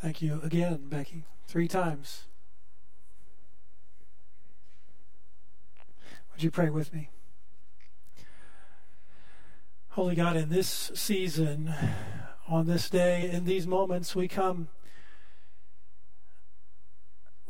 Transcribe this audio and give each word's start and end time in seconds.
Thank 0.00 0.22
you 0.22 0.40
again, 0.42 0.88
Becky. 0.88 1.24
Three 1.46 1.68
times. 1.68 2.24
Would 6.32 6.42
you 6.42 6.50
pray 6.50 6.70
with 6.70 6.94
me? 6.94 7.10
Holy 9.90 10.14
God, 10.14 10.36
in 10.36 10.48
this 10.48 10.90
season, 10.94 11.74
on 12.48 12.66
this 12.66 12.88
day, 12.88 13.28
in 13.30 13.44
these 13.44 13.66
moments, 13.66 14.16
we 14.16 14.26
come 14.26 14.68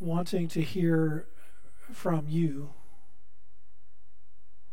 wanting 0.00 0.48
to 0.48 0.60
hear 0.60 1.28
from 1.92 2.24
you, 2.28 2.70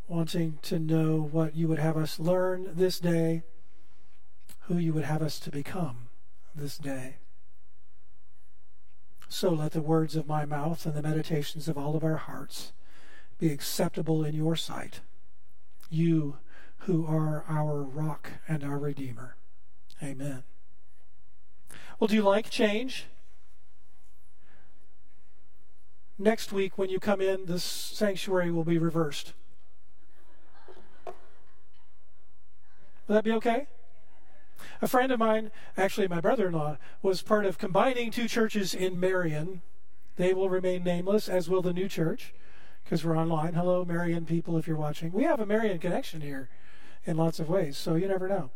wanting 0.08 0.58
to 0.64 0.80
know 0.80 1.30
what 1.32 1.56
you 1.56 1.68
would 1.68 1.78
have 1.78 1.96
us 1.96 2.20
learn 2.20 2.72
this 2.74 3.00
day, 3.00 3.44
who 4.62 4.80
you 4.80 4.94
would 4.94 5.06
have 5.06 5.22
us 5.22 5.40
to 5.42 5.52
become 5.52 6.08
this 6.56 6.80
day. 6.80 7.18
So 9.30 9.52
let 9.52 9.74
the 9.74 9.82
words 9.82 10.16
of 10.16 10.28
my 10.28 10.46
mouth 10.46 10.86
and 10.86 10.96
the 10.96 11.02
meditations 11.02 11.68
of 11.68 11.78
all 11.78 11.96
of 11.96 12.04
our 12.04 12.18
hearts 12.18 12.72
be 13.40 13.52
acceptable 13.52 14.24
in 14.24 14.34
your 14.34 14.56
sight, 14.56 15.02
you 15.90 16.38
who 16.80 17.06
are 17.06 17.44
our 17.48 17.84
rock 17.84 18.32
and 18.48 18.64
our 18.64 18.78
redeemer. 18.78 19.36
Amen. 20.02 20.44
Well, 22.00 22.08
do 22.08 22.16
you 22.16 22.24
like 22.24 22.50
change? 22.50 23.06
Next 26.18 26.52
week, 26.52 26.78
when 26.78 26.90
you 26.90 27.00
come 27.00 27.22
in, 27.22 27.46
this 27.46 27.64
sanctuary 27.64 28.52
will 28.52 28.64
be 28.64 28.78
reversed. 28.78 29.34
Will 31.06 33.16
that 33.16 33.24
be 33.24 33.32
okay? 33.34 33.68
A 34.82 34.88
friend 34.88 35.12
of 35.12 35.20
mine, 35.20 35.52
actually 35.76 36.08
my 36.08 36.22
brother 36.22 36.48
in 36.48 36.54
law, 36.54 36.78
was 37.02 37.22
part 37.22 37.46
of 37.46 37.58
combining 37.58 38.12
two 38.12 38.28
churches 38.28 38.74
in 38.74 39.00
Marion. 39.00 39.62
They 40.16 40.34
will 40.34 40.50
remain 40.50 40.84
nameless, 40.84 41.30
as 41.30 41.50
will 41.50 41.62
the 41.62 41.74
new 41.74 41.88
church, 41.88 42.34
because 42.84 43.04
we're 43.04 43.18
online. 43.18 43.54
Hello, 43.54 43.86
Marion 43.86 44.26
people, 44.26 44.58
if 44.58 44.68
you're 44.68 44.78
watching. 44.78 45.12
We 45.12 45.24
have 45.24 45.40
a 45.40 45.46
Marion 45.46 45.80
connection 45.80 46.22
here 46.22 46.50
in 47.06 47.16
lots 47.16 47.40
of 47.40 47.48
ways, 47.48 47.78
so 47.78 47.96
you 47.96 48.08
never 48.08 48.28
know. 48.28 48.50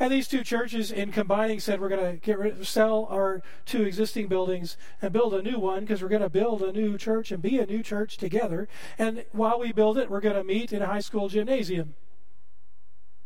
And 0.00 0.10
these 0.10 0.28
two 0.28 0.42
churches, 0.42 0.90
in 0.90 1.12
combining, 1.12 1.60
said 1.60 1.80
we're 1.80 1.90
going 1.90 2.14
to 2.14 2.20
get 2.20 2.38
rid, 2.38 2.66
sell 2.66 3.06
our 3.10 3.42
two 3.66 3.82
existing 3.82 4.28
buildings 4.28 4.78
and 5.02 5.12
build 5.12 5.34
a 5.34 5.42
new 5.42 5.58
one 5.58 5.80
because 5.80 6.02
we're 6.02 6.08
going 6.08 6.22
to 6.22 6.30
build 6.30 6.62
a 6.62 6.72
new 6.72 6.96
church 6.96 7.30
and 7.30 7.42
be 7.42 7.58
a 7.58 7.66
new 7.66 7.82
church 7.82 8.16
together. 8.16 8.66
And 8.98 9.24
while 9.32 9.60
we 9.60 9.72
build 9.72 9.98
it, 9.98 10.08
we're 10.08 10.20
going 10.20 10.36
to 10.36 10.44
meet 10.44 10.72
in 10.72 10.80
a 10.80 10.86
high 10.86 11.00
school 11.00 11.28
gymnasium. 11.28 11.94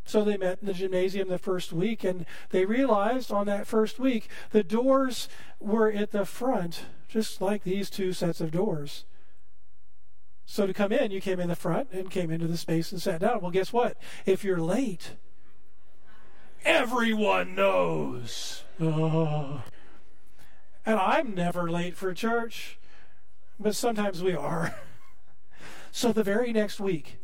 So 0.05 0.23
they 0.23 0.37
met 0.37 0.59
in 0.61 0.67
the 0.67 0.73
gymnasium 0.73 1.29
the 1.29 1.37
first 1.37 1.71
week, 1.71 2.03
and 2.03 2.25
they 2.49 2.65
realized 2.65 3.31
on 3.31 3.45
that 3.47 3.67
first 3.67 3.99
week 3.99 4.29
the 4.51 4.63
doors 4.63 5.29
were 5.59 5.91
at 5.91 6.11
the 6.11 6.25
front, 6.25 6.85
just 7.07 7.41
like 7.41 7.63
these 7.63 7.89
two 7.89 8.13
sets 8.13 8.41
of 8.41 8.51
doors. 8.51 9.05
So 10.45 10.67
to 10.67 10.73
come 10.73 10.91
in, 10.91 11.11
you 11.11 11.21
came 11.21 11.39
in 11.39 11.47
the 11.47 11.55
front 11.55 11.89
and 11.91 12.11
came 12.11 12.29
into 12.29 12.47
the 12.47 12.57
space 12.57 12.91
and 12.91 13.01
sat 13.01 13.21
down. 13.21 13.41
Well, 13.41 13.51
guess 13.51 13.71
what? 13.71 13.97
If 14.25 14.43
you're 14.43 14.59
late, 14.59 15.11
everyone 16.65 17.55
knows. 17.55 18.63
Oh. 18.79 19.63
And 20.85 20.99
I'm 20.99 21.33
never 21.33 21.71
late 21.71 21.95
for 21.95 22.13
church, 22.13 22.77
but 23.59 23.75
sometimes 23.75 24.21
we 24.21 24.33
are. 24.33 24.75
So 25.95 26.11
the 26.11 26.23
very 26.23 26.51
next 26.51 26.79
week, 26.79 27.19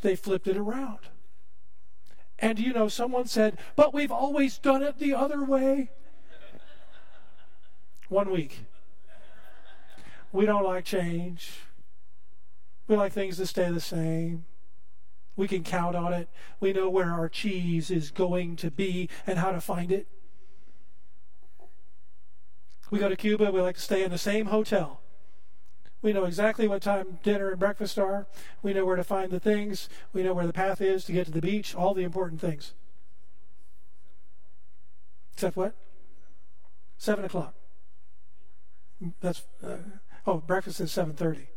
they 0.00 0.16
flipped 0.16 0.48
it 0.48 0.56
around. 0.56 1.10
And 2.38 2.58
you 2.58 2.72
know, 2.72 2.88
someone 2.88 3.26
said, 3.26 3.58
but 3.74 3.92
we've 3.92 4.12
always 4.12 4.58
done 4.58 4.82
it 4.82 4.98
the 4.98 5.14
other 5.14 5.42
way. 5.42 5.90
One 8.08 8.30
week. 8.30 8.64
We 10.32 10.46
don't 10.46 10.64
like 10.64 10.84
change. 10.84 11.60
We 12.86 12.96
like 12.96 13.12
things 13.12 13.36
to 13.38 13.46
stay 13.46 13.70
the 13.70 13.80
same. 13.80 14.44
We 15.36 15.48
can 15.48 15.62
count 15.62 15.94
on 15.94 16.12
it. 16.12 16.28
We 16.60 16.72
know 16.72 16.88
where 16.88 17.10
our 17.10 17.28
cheese 17.28 17.90
is 17.90 18.10
going 18.10 18.56
to 18.56 18.70
be 18.70 19.08
and 19.26 19.38
how 19.38 19.52
to 19.52 19.60
find 19.60 19.92
it. 19.92 20.08
We 22.90 22.98
go 22.98 23.08
to 23.08 23.16
Cuba, 23.16 23.50
we 23.50 23.60
like 23.60 23.76
to 23.76 23.82
stay 23.82 24.02
in 24.02 24.10
the 24.10 24.18
same 24.18 24.46
hotel. 24.46 25.00
We 26.00 26.12
know 26.12 26.24
exactly 26.24 26.68
what 26.68 26.82
time 26.82 27.18
dinner 27.22 27.50
and 27.50 27.58
breakfast 27.58 27.98
are. 27.98 28.26
We 28.62 28.72
know 28.72 28.84
where 28.84 28.96
to 28.96 29.04
find 29.04 29.30
the 29.30 29.40
things. 29.40 29.88
We 30.12 30.22
know 30.22 30.32
where 30.32 30.46
the 30.46 30.52
path 30.52 30.80
is 30.80 31.04
to 31.06 31.12
get 31.12 31.26
to 31.26 31.32
the 31.32 31.40
beach, 31.40 31.74
all 31.74 31.92
the 31.92 32.04
important 32.04 32.40
things. 32.40 32.74
Except 35.34 35.56
what? 35.56 35.74
Seven 36.98 37.24
o'clock. 37.24 37.54
That's 39.20 39.42
uh, 39.64 39.76
oh, 40.26 40.38
breakfast 40.38 40.80
is 40.80 40.90
seven 40.90 41.14
thirty. 41.14 41.48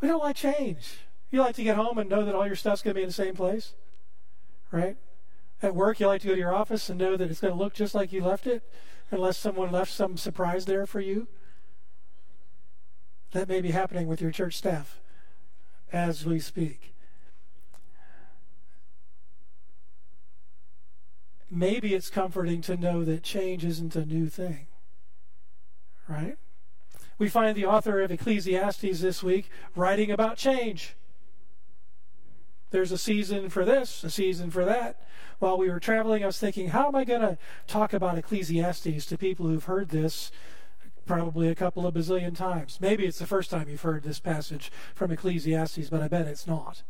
We 0.00 0.08
don't 0.08 0.22
like 0.22 0.36
change. 0.36 0.98
You 1.30 1.40
like 1.40 1.54
to 1.56 1.62
get 1.62 1.76
home 1.76 1.98
and 1.98 2.10
know 2.10 2.24
that 2.24 2.34
all 2.34 2.46
your 2.46 2.56
stuff's 2.56 2.82
going 2.82 2.94
to 2.94 2.98
be 2.98 3.02
in 3.02 3.08
the 3.08 3.12
same 3.12 3.34
place, 3.34 3.74
right? 4.72 4.96
At 5.62 5.74
work, 5.74 6.00
you 6.00 6.06
like 6.06 6.22
to 6.22 6.28
go 6.28 6.34
to 6.34 6.40
your 6.40 6.54
office 6.54 6.88
and 6.88 6.98
know 6.98 7.16
that 7.16 7.30
it's 7.30 7.40
going 7.40 7.52
to 7.52 7.58
look 7.58 7.74
just 7.74 7.94
like 7.94 8.12
you 8.12 8.24
left 8.24 8.46
it, 8.46 8.62
unless 9.10 9.36
someone 9.36 9.70
left 9.70 9.92
some 9.92 10.16
surprise 10.16 10.64
there 10.64 10.86
for 10.86 11.00
you. 11.00 11.28
That 13.32 13.48
may 13.48 13.60
be 13.60 13.70
happening 13.70 14.08
with 14.08 14.20
your 14.20 14.32
church 14.32 14.56
staff 14.56 15.00
as 15.92 16.24
we 16.24 16.40
speak. 16.40 16.94
Maybe 21.50 21.94
it's 21.94 22.10
comforting 22.10 22.60
to 22.62 22.76
know 22.76 23.04
that 23.04 23.22
change 23.22 23.64
isn't 23.64 23.96
a 23.96 24.06
new 24.06 24.28
thing, 24.28 24.66
right? 26.08 26.36
We 27.18 27.28
find 27.28 27.56
the 27.56 27.66
author 27.66 28.00
of 28.00 28.12
Ecclesiastes 28.12 29.00
this 29.00 29.22
week 29.22 29.50
writing 29.74 30.10
about 30.10 30.36
change. 30.36 30.94
There's 32.70 32.92
a 32.92 32.98
season 32.98 33.48
for 33.48 33.64
this, 33.64 34.04
a 34.04 34.10
season 34.10 34.50
for 34.50 34.64
that. 34.64 35.02
While 35.40 35.58
we 35.58 35.68
were 35.68 35.80
traveling, 35.80 36.22
I 36.22 36.26
was 36.26 36.38
thinking, 36.38 36.68
how 36.68 36.86
am 36.86 36.94
I 36.94 37.04
going 37.04 37.20
to 37.20 37.36
talk 37.66 37.92
about 37.92 38.16
Ecclesiastes 38.16 39.06
to 39.06 39.18
people 39.18 39.46
who've 39.46 39.64
heard 39.64 39.88
this 39.88 40.30
probably 41.10 41.48
a 41.48 41.56
couple 41.56 41.88
of 41.88 41.94
bazillion 41.94 42.36
times. 42.36 42.78
Maybe 42.80 43.04
it's 43.04 43.18
the 43.18 43.26
first 43.26 43.50
time 43.50 43.68
you've 43.68 43.82
heard 43.82 44.04
this 44.04 44.20
passage 44.20 44.70
from 44.94 45.10
Ecclesiastes, 45.10 45.90
but 45.90 46.00
I 46.00 46.06
bet 46.06 46.28
it's 46.28 46.46
not. 46.46 46.84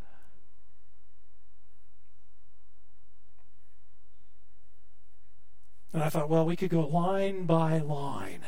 And 5.94 6.02
I 6.02 6.10
thought, 6.10 6.28
well, 6.28 6.44
we 6.44 6.54
could 6.54 6.68
go 6.68 6.86
line 6.86 7.46
by 7.46 7.78
line. 7.78 8.42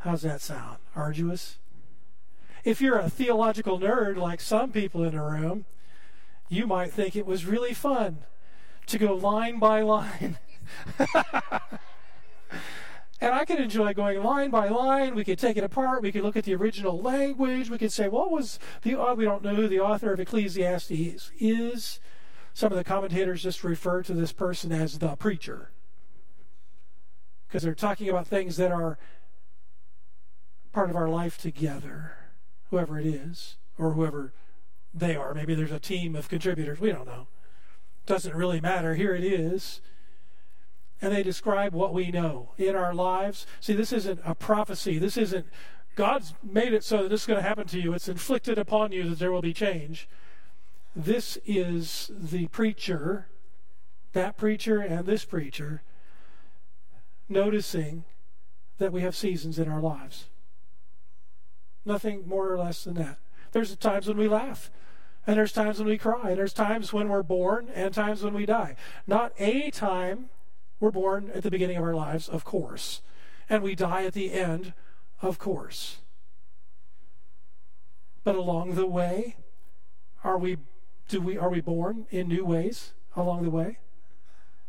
How's 0.00 0.20
that 0.20 0.42
sound? 0.42 0.76
Arduous? 0.94 1.56
If 2.64 2.82
you're 2.82 2.98
a 2.98 3.08
theological 3.08 3.80
nerd 3.80 4.18
like 4.18 4.42
some 4.42 4.72
people 4.72 5.02
in 5.04 5.14
the 5.14 5.22
room, 5.22 5.64
you 6.50 6.66
might 6.66 6.92
think 6.92 7.16
it 7.16 7.24
was 7.24 7.46
really 7.46 7.72
fun 7.72 8.18
to 8.88 8.98
go 8.98 9.14
line 9.14 9.58
by 9.58 9.80
line. 9.80 10.36
I 13.44 13.46
could 13.46 13.60
enjoy 13.60 13.92
going 13.92 14.22
line 14.22 14.48
by 14.48 14.70
line. 14.70 15.14
We 15.14 15.22
could 15.22 15.38
take 15.38 15.58
it 15.58 15.64
apart. 15.64 16.00
We 16.00 16.10
could 16.10 16.22
look 16.22 16.34
at 16.34 16.44
the 16.44 16.54
original 16.54 16.98
language. 16.98 17.68
We 17.68 17.76
could 17.76 17.92
say, 17.92 18.08
what 18.08 18.30
was 18.30 18.58
the, 18.80 18.98
uh, 18.98 19.14
we 19.14 19.26
don't 19.26 19.42
know 19.42 19.54
who 19.54 19.68
the 19.68 19.80
author 19.80 20.14
of 20.14 20.18
Ecclesiastes 20.18 21.30
is. 21.38 22.00
Some 22.54 22.72
of 22.72 22.78
the 22.78 22.84
commentators 22.84 23.42
just 23.42 23.62
refer 23.62 24.02
to 24.04 24.14
this 24.14 24.32
person 24.32 24.72
as 24.72 24.98
the 24.98 25.14
preacher. 25.16 25.72
Because 27.46 27.62
they're 27.62 27.74
talking 27.74 28.08
about 28.08 28.26
things 28.26 28.56
that 28.56 28.72
are 28.72 28.96
part 30.72 30.88
of 30.88 30.96
our 30.96 31.10
life 31.10 31.36
together, 31.36 32.16
whoever 32.70 32.98
it 32.98 33.04
is, 33.04 33.56
or 33.76 33.92
whoever 33.92 34.32
they 34.94 35.16
are. 35.16 35.34
Maybe 35.34 35.54
there's 35.54 35.70
a 35.70 35.78
team 35.78 36.16
of 36.16 36.30
contributors. 36.30 36.80
We 36.80 36.92
don't 36.92 37.06
know. 37.06 37.26
Doesn't 38.06 38.34
really 38.34 38.62
matter. 38.62 38.94
Here 38.94 39.14
it 39.14 39.22
is 39.22 39.82
and 41.00 41.12
they 41.12 41.22
describe 41.22 41.74
what 41.74 41.92
we 41.92 42.10
know 42.10 42.52
in 42.56 42.74
our 42.74 42.94
lives. 42.94 43.46
See, 43.60 43.74
this 43.74 43.92
isn't 43.92 44.20
a 44.24 44.34
prophecy. 44.34 44.98
This 44.98 45.16
isn't 45.16 45.46
God's 45.96 46.34
made 46.42 46.72
it 46.72 46.82
so 46.82 47.02
that 47.02 47.08
this 47.08 47.22
is 47.22 47.26
going 47.26 47.42
to 47.42 47.48
happen 47.48 47.66
to 47.68 47.80
you. 47.80 47.94
It's 47.94 48.08
inflicted 48.08 48.58
upon 48.58 48.92
you 48.92 49.10
that 49.10 49.18
there 49.18 49.30
will 49.30 49.42
be 49.42 49.52
change. 49.52 50.08
This 50.96 51.38
is 51.46 52.10
the 52.18 52.48
preacher, 52.48 53.28
that 54.12 54.36
preacher 54.36 54.80
and 54.80 55.06
this 55.06 55.24
preacher, 55.24 55.82
noticing 57.28 58.04
that 58.78 58.92
we 58.92 59.02
have 59.02 59.14
seasons 59.14 59.58
in 59.58 59.68
our 59.68 59.80
lives. 59.80 60.26
Nothing 61.84 62.26
more 62.26 62.52
or 62.52 62.58
less 62.58 62.84
than 62.84 62.94
that. 62.94 63.18
There's 63.52 63.74
times 63.76 64.08
when 64.08 64.16
we 64.16 64.28
laugh. 64.28 64.70
And 65.26 65.36
there's 65.36 65.52
times 65.52 65.78
when 65.78 65.88
we 65.88 65.98
cry. 65.98 66.30
And 66.30 66.38
there's 66.38 66.52
times 66.52 66.92
when 66.92 67.08
we're 67.08 67.22
born 67.22 67.68
and 67.74 67.94
times 67.94 68.22
when 68.22 68.34
we 68.34 68.46
die. 68.46 68.76
Not 69.06 69.32
a 69.38 69.70
time 69.70 70.28
we're 70.80 70.90
born 70.90 71.30
at 71.34 71.42
the 71.42 71.50
beginning 71.50 71.76
of 71.76 71.84
our 71.84 71.94
lives, 71.94 72.28
of 72.28 72.44
course, 72.44 73.00
and 73.48 73.62
we 73.62 73.74
die 73.74 74.04
at 74.04 74.14
the 74.14 74.32
end, 74.32 74.72
of 75.20 75.38
course. 75.38 75.98
But 78.22 78.34
along 78.34 78.74
the 78.74 78.86
way, 78.86 79.36
are 80.22 80.38
we 80.38 80.56
do 81.08 81.20
we 81.20 81.36
are 81.36 81.50
we 81.50 81.60
born 81.60 82.06
in 82.10 82.28
new 82.28 82.44
ways 82.44 82.94
along 83.14 83.42
the 83.42 83.50
way? 83.50 83.78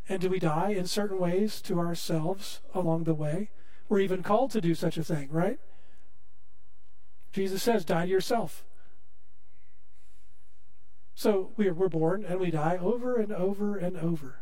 And 0.08 0.22
do 0.22 0.30
we 0.30 0.40
die 0.40 0.70
in 0.70 0.86
certain 0.86 1.18
ways 1.18 1.62
to 1.62 1.80
ourselves 1.80 2.62
along 2.74 3.06
the 3.06 3.14
way? 3.14 3.50
We're 3.90 4.00
even 4.00 4.24
called 4.24 4.52
to 4.52 4.62
do 4.62 4.76
such 4.76 4.98
a 4.98 5.04
thing, 5.04 5.30
right? 5.32 5.60
Jesus 7.32 7.64
says, 7.64 7.84
die 7.84 8.06
to 8.06 8.12
yourself. 8.12 8.64
So 11.16 11.52
we're, 11.58 11.74
we're 11.74 11.90
born 11.90 12.24
and 12.24 12.40
we 12.40 12.52
die 12.52 12.78
over 12.78 13.16
and 13.16 13.32
over 13.32 13.78
and 13.78 13.98
over. 13.98 14.40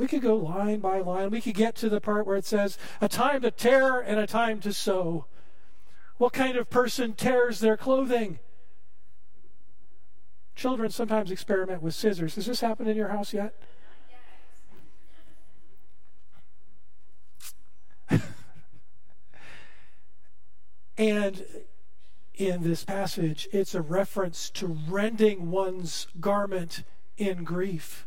We 0.00 0.08
could 0.08 0.22
go 0.22 0.34
line 0.34 0.80
by 0.80 1.00
line. 1.00 1.28
We 1.28 1.42
could 1.42 1.54
get 1.54 1.76
to 1.76 1.90
the 1.90 2.00
part 2.00 2.26
where 2.26 2.38
it 2.38 2.46
says, 2.46 2.78
a 3.02 3.08
time 3.08 3.42
to 3.42 3.50
tear 3.50 4.00
and 4.00 4.18
a 4.18 4.26
time 4.26 4.58
to 4.60 4.72
sow. 4.72 5.26
What 6.16 6.32
kind 6.32 6.56
of 6.56 6.70
person 6.70 7.12
tears 7.12 7.60
their 7.60 7.76
clothing? 7.76 8.38
Children 10.56 10.90
sometimes 10.90 11.30
experiment 11.30 11.82
with 11.82 11.94
scissors. 11.94 12.36
Has 12.36 12.46
this 12.46 12.62
happened 12.62 12.88
in 12.88 12.96
your 12.96 13.08
house 13.08 13.34
yet? 13.34 13.54
and 20.96 21.44
in 22.36 22.62
this 22.62 22.84
passage, 22.84 23.48
it's 23.52 23.74
a 23.74 23.82
reference 23.82 24.48
to 24.48 24.78
rending 24.88 25.50
one's 25.50 26.06
garment 26.18 26.84
in 27.18 27.44
grief, 27.44 28.06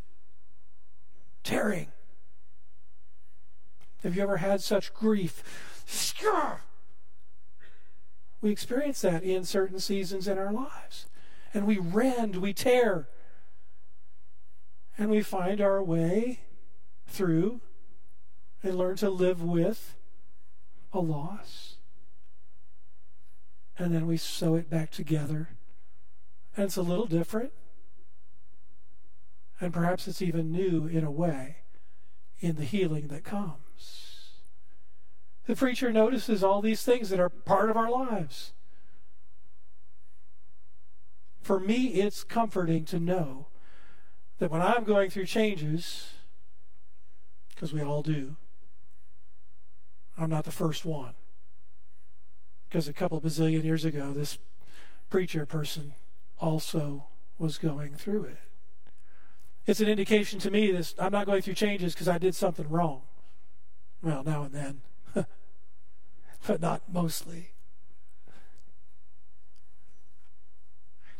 tearing. 1.44 1.88
Have 4.02 4.16
you 4.16 4.22
ever 4.22 4.38
had 4.38 4.60
such 4.60 4.92
grief? 4.92 5.42
We 8.40 8.50
experience 8.50 9.00
that 9.02 9.22
in 9.22 9.44
certain 9.44 9.78
seasons 9.78 10.26
in 10.28 10.36
our 10.36 10.52
lives 10.52 11.06
and 11.54 11.66
we 11.66 11.78
rend, 11.78 12.36
we 12.36 12.52
tear, 12.52 13.08
and 14.98 15.08
we 15.08 15.22
find 15.22 15.60
our 15.60 15.82
way 15.82 16.40
through 17.06 17.60
and 18.62 18.76
learn 18.76 18.96
to 18.96 19.08
live 19.08 19.42
with 19.42 19.94
a 20.92 20.98
loss. 20.98 21.76
And 23.78 23.94
then 23.94 24.06
we 24.06 24.16
sew 24.16 24.56
it 24.56 24.68
back 24.68 24.90
together. 24.90 25.50
And 26.56 26.66
it's 26.66 26.76
a 26.76 26.82
little 26.82 27.06
different. 27.06 27.52
And 29.64 29.72
perhaps 29.72 30.06
it's 30.06 30.20
even 30.20 30.52
new 30.52 30.86
in 30.86 31.04
a 31.04 31.10
way 31.10 31.56
in 32.38 32.56
the 32.56 32.66
healing 32.66 33.08
that 33.08 33.24
comes. 33.24 34.34
The 35.46 35.56
preacher 35.56 35.90
notices 35.90 36.44
all 36.44 36.60
these 36.60 36.82
things 36.82 37.08
that 37.08 37.18
are 37.18 37.30
part 37.30 37.70
of 37.70 37.76
our 37.76 37.90
lives. 37.90 38.52
For 41.40 41.58
me, 41.58 41.86
it's 41.94 42.24
comforting 42.24 42.84
to 42.84 43.00
know 43.00 43.46
that 44.38 44.50
when 44.50 44.60
I'm 44.60 44.84
going 44.84 45.08
through 45.08 45.24
changes, 45.24 46.12
because 47.54 47.72
we 47.72 47.80
all 47.80 48.02
do, 48.02 48.36
I'm 50.18 50.28
not 50.28 50.44
the 50.44 50.52
first 50.52 50.84
one. 50.84 51.14
Because 52.68 52.86
a 52.86 52.92
couple 52.92 53.18
bazillion 53.18 53.64
years 53.64 53.86
ago, 53.86 54.12
this 54.12 54.36
preacher 55.08 55.46
person 55.46 55.94
also 56.38 57.06
was 57.38 57.56
going 57.56 57.94
through 57.94 58.24
it. 58.24 58.43
It's 59.66 59.80
an 59.80 59.88
indication 59.88 60.38
to 60.40 60.50
me 60.50 60.70
that 60.72 60.94
I'm 60.98 61.12
not 61.12 61.26
going 61.26 61.40
through 61.40 61.54
changes 61.54 61.94
because 61.94 62.08
I 62.08 62.18
did 62.18 62.34
something 62.34 62.68
wrong. 62.68 63.02
Well, 64.02 64.22
now 64.22 64.42
and 64.42 64.52
then, 64.52 64.80
but 66.46 66.60
not 66.60 66.82
mostly. 66.92 67.52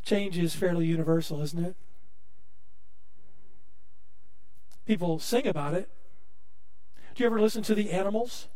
Change 0.04 0.36
is 0.36 0.54
fairly 0.54 0.86
universal, 0.86 1.40
isn't 1.40 1.64
it? 1.64 1.76
People 4.84 5.18
sing 5.18 5.46
about 5.46 5.72
it. 5.72 5.88
Do 7.14 7.22
you 7.22 7.26
ever 7.26 7.40
listen 7.40 7.62
to 7.62 7.74
the 7.74 7.90
animals? 7.90 8.48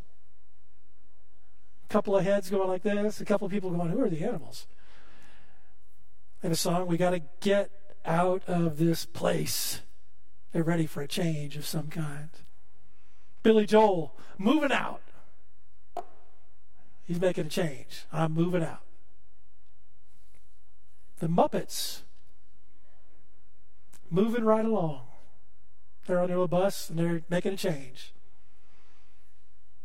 A 1.88 1.92
couple 1.92 2.14
of 2.14 2.24
heads 2.24 2.50
going 2.50 2.68
like 2.68 2.82
this, 2.82 3.22
a 3.22 3.24
couple 3.24 3.46
of 3.46 3.52
people 3.52 3.70
going, 3.70 3.88
Who 3.90 4.02
are 4.02 4.10
the 4.10 4.22
animals? 4.22 4.66
And 6.42 6.52
a 6.52 6.56
song, 6.56 6.86
We 6.86 6.98
got 6.98 7.10
to 7.10 7.22
get 7.40 7.70
out 8.08 8.42
of 8.46 8.78
this 8.78 9.04
place. 9.04 9.82
They're 10.52 10.64
ready 10.64 10.86
for 10.86 11.02
a 11.02 11.08
change 11.08 11.56
of 11.56 11.66
some 11.66 11.88
kind. 11.88 12.30
Billy 13.42 13.66
Joel, 13.66 14.16
moving 14.38 14.72
out. 14.72 15.02
He's 17.04 17.20
making 17.20 17.46
a 17.46 17.50
change. 17.50 18.04
I'm 18.12 18.32
moving 18.32 18.62
out 18.62 18.82
the 21.18 21.26
Muppets 21.26 22.02
moving 24.10 24.44
right 24.44 24.64
along. 24.64 25.02
They're 26.06 26.20
on 26.20 26.28
their 26.28 26.36
little 26.36 26.48
bus 26.48 26.88
and 26.88 26.98
they're 26.98 27.22
making 27.28 27.54
a 27.54 27.56
change. 27.56 28.12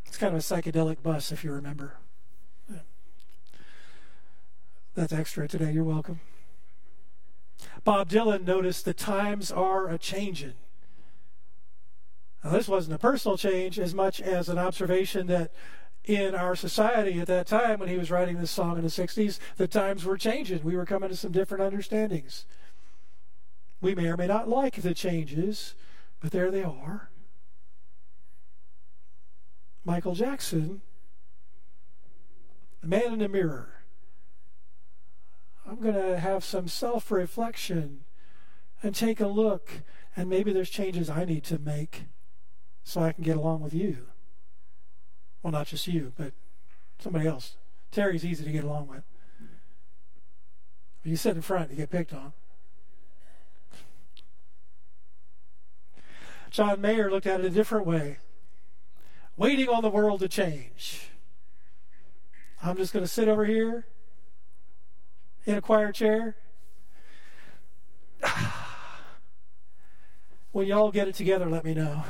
It's 0.05 0.17
kind 0.17 0.33
of 0.33 0.39
a 0.39 0.43
psychedelic 0.43 1.01
bus, 1.01 1.31
if 1.31 1.43
you 1.43 1.51
remember. 1.51 1.97
That's 4.95 5.11
extra 5.11 5.47
today. 5.47 5.71
You're 5.71 5.83
welcome. 5.83 6.19
Bob 7.83 8.09
Dylan 8.09 8.45
noticed 8.45 8.85
the 8.85 8.93
times 8.93 9.51
are 9.51 9.89
a 9.89 9.97
changing. 9.97 10.53
Now, 12.43 12.51
this 12.51 12.67
wasn't 12.67 12.95
a 12.95 12.99
personal 12.99 13.37
change 13.37 13.79
as 13.79 13.93
much 13.93 14.21
as 14.21 14.49
an 14.49 14.57
observation 14.57 15.27
that 15.27 15.51
in 16.05 16.35
our 16.35 16.55
society 16.55 17.19
at 17.19 17.27
that 17.27 17.47
time 17.47 17.79
when 17.79 17.87
he 17.87 17.97
was 17.97 18.11
writing 18.11 18.39
this 18.39 18.51
song 18.51 18.77
in 18.77 18.83
the 18.83 18.89
60s, 18.89 19.39
the 19.55 19.67
times 19.67 20.03
were 20.03 20.17
changing. 20.17 20.63
We 20.63 20.75
were 20.75 20.85
coming 20.85 21.09
to 21.09 21.15
some 21.15 21.31
different 21.31 21.63
understandings. 21.63 22.45
We 23.79 23.95
may 23.95 24.07
or 24.07 24.17
may 24.17 24.27
not 24.27 24.49
like 24.49 24.75
the 24.75 24.93
changes, 24.93 25.75
but 26.19 26.31
there 26.31 26.51
they 26.51 26.63
are. 26.63 27.09
Michael 29.85 30.15
Jackson, 30.15 30.81
the 32.81 32.87
man 32.87 33.13
in 33.13 33.19
the 33.19 33.29
mirror. 33.29 33.72
I'm 35.67 35.79
going 35.79 35.95
to 35.95 36.19
have 36.19 36.43
some 36.43 36.67
self 36.67 37.11
reflection 37.11 38.03
and 38.81 38.93
take 38.93 39.19
a 39.19 39.27
look, 39.27 39.81
and 40.15 40.29
maybe 40.29 40.51
there's 40.51 40.69
changes 40.69 41.09
I 41.09 41.25
need 41.25 41.43
to 41.45 41.57
make 41.57 42.03
so 42.83 43.01
I 43.01 43.13
can 43.13 43.23
get 43.23 43.37
along 43.37 43.61
with 43.61 43.73
you. 43.73 44.07
Well, 45.41 45.51
not 45.51 45.67
just 45.67 45.87
you, 45.87 46.11
but 46.17 46.33
somebody 46.99 47.27
else. 47.27 47.55
Terry's 47.91 48.25
easy 48.25 48.43
to 48.43 48.51
get 48.51 48.63
along 48.63 48.87
with. 48.87 49.03
You 51.03 51.15
sit 51.15 51.35
in 51.35 51.41
front, 51.41 51.71
you 51.71 51.77
get 51.77 51.89
picked 51.89 52.13
on. 52.13 52.33
John 56.49 56.79
Mayer 56.81 57.09
looked 57.09 57.25
at 57.25 57.39
it 57.39 57.45
a 57.45 57.49
different 57.49 57.85
way. 57.85 58.19
Waiting 59.35 59.67
on 59.67 59.81
the 59.81 59.89
world 59.89 60.19
to 60.19 60.27
change. 60.27 61.09
I'm 62.61 62.77
just 62.77 62.93
going 62.93 63.03
to 63.03 63.11
sit 63.11 63.27
over 63.27 63.45
here 63.45 63.87
in 65.45 65.55
a 65.55 65.61
choir 65.61 65.91
chair. 65.91 66.35
when 70.51 70.67
y'all 70.67 70.91
get 70.91 71.07
it 71.07 71.15
together, 71.15 71.49
let 71.49 71.65
me 71.65 71.73
know. 71.73 72.03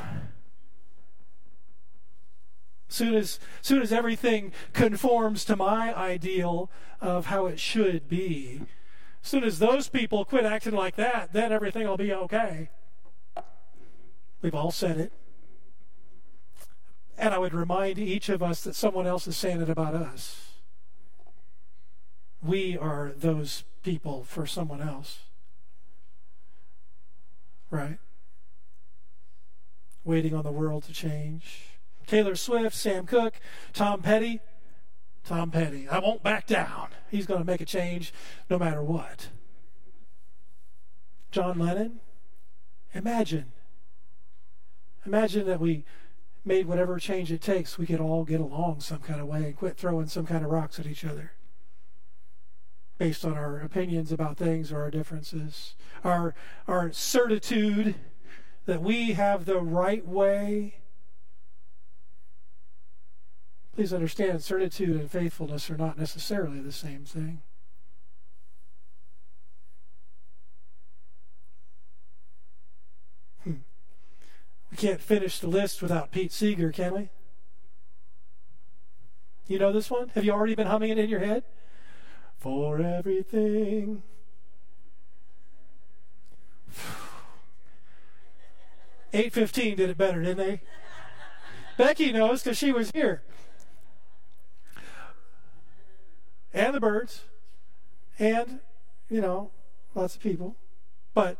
Soon 2.88 3.14
as 3.14 3.40
soon 3.60 3.82
as 3.82 3.92
everything 3.92 4.52
conforms 4.72 5.44
to 5.46 5.56
my 5.56 5.92
ideal 5.96 6.70
of 7.00 7.26
how 7.26 7.46
it 7.46 7.58
should 7.58 8.08
be, 8.08 8.60
soon 9.20 9.42
as 9.42 9.58
those 9.58 9.88
people 9.88 10.24
quit 10.24 10.44
acting 10.44 10.74
like 10.74 10.94
that, 10.96 11.32
then 11.32 11.50
everything 11.50 11.88
will 11.88 11.96
be 11.96 12.12
okay. 12.12 12.70
We've 14.42 14.54
all 14.54 14.70
said 14.70 14.98
it. 14.98 15.12
And 17.16 17.32
I 17.32 17.38
would 17.38 17.54
remind 17.54 17.98
each 17.98 18.28
of 18.28 18.42
us 18.42 18.62
that 18.64 18.74
someone 18.74 19.06
else 19.06 19.26
is 19.26 19.36
saying 19.36 19.62
it 19.62 19.70
about 19.70 19.94
us. 19.94 20.53
We 22.44 22.76
are 22.76 23.12
those 23.16 23.64
people 23.82 24.22
for 24.24 24.46
someone 24.46 24.82
else. 24.82 25.20
Right? 27.70 27.98
Waiting 30.04 30.34
on 30.34 30.44
the 30.44 30.52
world 30.52 30.84
to 30.84 30.92
change. 30.92 31.70
Taylor 32.06 32.36
Swift, 32.36 32.76
Sam 32.76 33.06
Cooke, 33.06 33.40
Tom 33.72 34.02
Petty. 34.02 34.40
Tom 35.24 35.50
Petty. 35.50 35.88
I 35.88 36.00
won't 36.00 36.22
back 36.22 36.46
down. 36.46 36.88
He's 37.10 37.26
going 37.26 37.40
to 37.40 37.46
make 37.46 37.62
a 37.62 37.66
change 37.66 38.12
no 38.50 38.58
matter 38.58 38.82
what. 38.82 39.28
John 41.30 41.58
Lennon. 41.58 42.00
Imagine. 42.92 43.46
Imagine 45.06 45.46
that 45.46 45.60
we 45.60 45.84
made 46.44 46.66
whatever 46.66 46.98
change 46.98 47.32
it 47.32 47.40
takes, 47.40 47.78
we 47.78 47.86
could 47.86 48.00
all 48.00 48.22
get 48.24 48.38
along 48.38 48.80
some 48.80 48.98
kind 48.98 49.18
of 49.18 49.26
way 49.26 49.44
and 49.44 49.56
quit 49.56 49.78
throwing 49.78 50.06
some 50.06 50.26
kind 50.26 50.44
of 50.44 50.50
rocks 50.50 50.78
at 50.78 50.86
each 50.86 51.06
other 51.06 51.32
based 52.98 53.24
on 53.24 53.34
our 53.34 53.60
opinions 53.60 54.12
about 54.12 54.36
things 54.36 54.72
or 54.72 54.82
our 54.82 54.90
differences. 54.90 55.74
Our, 56.04 56.34
our 56.68 56.92
certitude 56.92 57.94
that 58.66 58.82
we 58.82 59.12
have 59.12 59.44
the 59.44 59.60
right 59.60 60.06
way 60.06 60.74
Please 63.74 63.92
understand, 63.92 64.42
certitude 64.42 65.00
and 65.00 65.10
faithfulness 65.10 65.68
are 65.68 65.76
not 65.76 65.98
necessarily 65.98 66.60
the 66.60 66.70
same 66.70 67.04
thing. 67.04 67.42
Hmm. 73.42 73.54
We 74.70 74.76
can't 74.76 75.00
finish 75.00 75.40
the 75.40 75.48
list 75.48 75.82
without 75.82 76.12
Pete 76.12 76.30
Seeger, 76.30 76.70
can 76.70 76.94
we? 76.94 77.08
You 79.48 79.58
know 79.58 79.72
this 79.72 79.90
one? 79.90 80.10
Have 80.10 80.24
you 80.24 80.32
already 80.32 80.54
been 80.54 80.68
humming 80.68 80.90
it 80.90 80.98
in 80.98 81.10
your 81.10 81.20
head? 81.20 81.42
For 82.44 82.78
everything. 82.78 84.02
Eight 89.14 89.32
fifteen 89.32 89.76
did 89.76 89.88
it 89.88 89.96
better, 89.96 90.20
didn't 90.20 90.36
they? 90.36 90.60
Becky 91.78 92.12
knows 92.12 92.42
because 92.42 92.58
she 92.58 92.70
was 92.70 92.90
here. 92.90 93.22
And 96.52 96.74
the 96.74 96.80
Byrds, 96.80 97.22
and 98.18 98.60
you 99.08 99.22
know, 99.22 99.50
lots 99.94 100.16
of 100.16 100.20
people. 100.20 100.54
But 101.14 101.38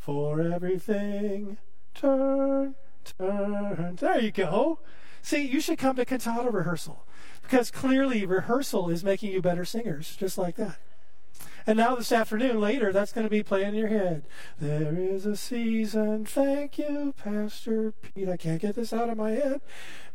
for 0.00 0.40
everything, 0.40 1.58
turn, 1.94 2.74
turn. 3.04 3.94
There 4.00 4.20
you 4.20 4.32
go. 4.32 4.80
See, 5.22 5.46
you 5.46 5.60
should 5.60 5.78
come 5.78 5.94
to 5.94 6.04
cantata 6.04 6.50
rehearsal 6.50 7.04
because 7.48 7.70
clearly 7.70 8.26
rehearsal 8.26 8.90
is 8.90 9.02
making 9.02 9.32
you 9.32 9.40
better 9.40 9.64
singers, 9.64 10.16
just 10.16 10.36
like 10.36 10.56
that. 10.56 10.76
And 11.66 11.78
now 11.78 11.94
this 11.94 12.12
afternoon, 12.12 12.60
later, 12.60 12.92
that's 12.92 13.12
going 13.12 13.26
to 13.26 13.30
be 13.30 13.42
playing 13.42 13.68
in 13.68 13.74
your 13.74 13.88
head. 13.88 14.26
There 14.60 14.94
is 14.94 15.24
a 15.24 15.34
season. 15.34 16.26
Thank 16.26 16.78
you, 16.78 17.14
Pastor 17.16 17.92
Pete. 17.92 18.28
I 18.28 18.36
can't 18.36 18.60
get 18.60 18.74
this 18.74 18.92
out 18.92 19.08
of 19.08 19.16
my 19.16 19.30
head. 19.30 19.62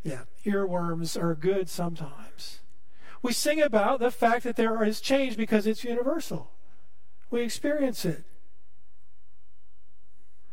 Yeah, 0.04 0.22
earworms 0.44 1.20
are 1.20 1.34
good 1.34 1.68
sometimes. 1.68 2.60
We 3.20 3.32
sing 3.32 3.60
about 3.60 3.98
the 3.98 4.10
fact 4.10 4.44
that 4.44 4.56
there 4.56 4.82
is 4.84 5.00
change 5.00 5.36
because 5.36 5.66
it's 5.66 5.82
universal. 5.82 6.52
We 7.30 7.42
experience 7.42 8.04
it. 8.04 8.24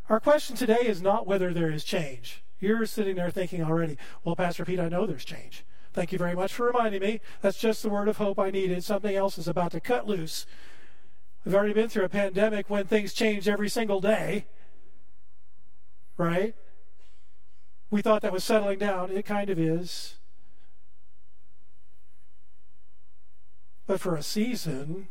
Our 0.09 0.19
question 0.19 0.55
today 0.55 0.81
is 0.81 1.01
not 1.01 1.27
whether 1.27 1.53
there 1.53 1.69
is 1.69 1.83
change. 1.83 2.43
You're 2.59 2.85
sitting 2.85 3.15
there 3.15 3.31
thinking 3.31 3.63
already, 3.63 3.97
well, 4.23 4.35
Pastor 4.35 4.65
Pete, 4.65 4.79
I 4.79 4.89
know 4.89 5.05
there's 5.05 5.25
change. 5.25 5.63
Thank 5.93 6.11
you 6.11 6.17
very 6.17 6.35
much 6.35 6.53
for 6.53 6.67
reminding 6.67 7.01
me. 7.01 7.19
That's 7.41 7.57
just 7.57 7.83
the 7.83 7.89
word 7.89 8.07
of 8.07 8.17
hope 8.17 8.39
I 8.39 8.49
needed. 8.49 8.83
Something 8.83 9.15
else 9.15 9.37
is 9.37 9.47
about 9.47 9.71
to 9.73 9.81
cut 9.81 10.07
loose. 10.07 10.45
We've 11.43 11.55
already 11.55 11.73
been 11.73 11.89
through 11.89 12.05
a 12.05 12.09
pandemic 12.09 12.69
when 12.69 12.85
things 12.85 13.13
change 13.13 13.47
every 13.47 13.69
single 13.69 13.99
day. 13.99 14.45
Right? 16.17 16.55
We 17.89 18.01
thought 18.01 18.21
that 18.21 18.31
was 18.31 18.43
settling 18.43 18.79
down. 18.79 19.11
It 19.11 19.25
kind 19.25 19.49
of 19.49 19.59
is. 19.59 20.15
But 23.85 23.99
for 23.99 24.15
a 24.15 24.23
season, 24.23 25.09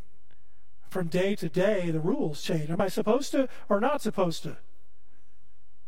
from 0.89 1.09
day 1.09 1.35
to 1.35 1.49
day, 1.51 1.91
the 1.91 2.01
rules 2.01 2.41
change. 2.43 2.71
Am 2.71 2.81
I 2.81 2.89
supposed 2.89 3.33
to 3.33 3.49
or 3.69 3.81
not 3.81 4.01
supposed 4.01 4.43
to? 4.45 4.57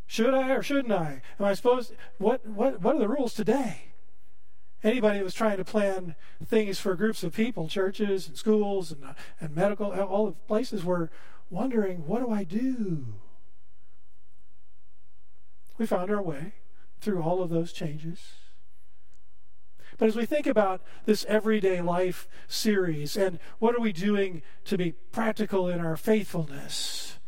Should 0.07 0.35
I 0.35 0.51
or 0.51 0.63
shouldn't 0.63 0.93
I? 0.93 1.23
Am 1.41 1.47
I 1.47 1.55
supposed 1.55 1.95
what 2.19 2.47
what 2.47 2.83
what 2.83 2.97
are 2.97 2.99
the 2.99 3.09
rules 3.09 3.33
today? 3.33 3.92
Anybody 4.85 5.19
that 5.19 5.25
was 5.25 5.35
trying 5.35 5.59
to 5.59 5.65
plan 5.65 6.17
things 6.45 6.79
for 6.81 6.95
groups 6.95 7.23
of 7.23 7.33
people, 7.33 7.69
churches 7.69 8.27
and 8.27 8.37
schools 8.37 8.91
and, 8.91 9.05
uh, 9.05 9.13
and 9.41 9.55
medical, 9.55 9.93
uh, 9.93 9.99
all 9.99 10.27
the 10.27 10.33
places 10.33 10.85
were 10.85 11.11
wondering, 11.51 12.07
what 12.07 12.21
do 12.21 12.33
I 12.33 12.43
do? 12.43 13.07
We 15.79 15.87
found 15.87 16.11
our 16.11 16.23
way 16.23 16.55
through 17.01 17.23
all 17.23 17.43
of 17.43 17.51
those 17.51 17.73
changes. 17.73 18.33
But 19.99 20.09
as 20.09 20.17
we 20.17 20.27
think 20.27 20.47
about 20.47 20.83
this 21.05 21.25
everyday 21.29 21.81
life 21.81 22.27
series 22.49 23.17
and 23.17 23.39
what 23.59 23.75
are 23.75 23.81
we 23.81 23.93
doing 23.93 24.43
to 24.65 24.77
be 24.77 24.93
practical 25.13 25.69
in 25.69 25.81
our 25.81 25.97
faithfulness, 25.97 27.19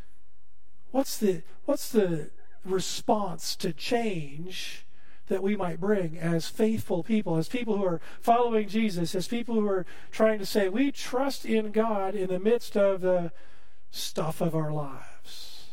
what's 0.90 1.18
the 1.18 1.42
what's 1.66 1.90
the 1.90 2.30
response 2.64 3.54
to 3.56 3.72
change 3.72 4.83
that 5.28 5.42
we 5.42 5.56
might 5.56 5.80
bring 5.80 6.18
as 6.18 6.48
faithful 6.48 7.02
people, 7.02 7.36
as 7.36 7.48
people 7.48 7.76
who 7.76 7.84
are 7.84 8.00
following 8.20 8.68
Jesus, 8.68 9.14
as 9.14 9.26
people 9.26 9.54
who 9.54 9.66
are 9.66 9.86
trying 10.10 10.38
to 10.38 10.46
say, 10.46 10.68
we 10.68 10.92
trust 10.92 11.44
in 11.44 11.72
God 11.72 12.14
in 12.14 12.28
the 12.28 12.38
midst 12.38 12.76
of 12.76 13.00
the 13.00 13.32
stuff 13.90 14.40
of 14.40 14.54
our 14.54 14.72
lives. 14.72 15.70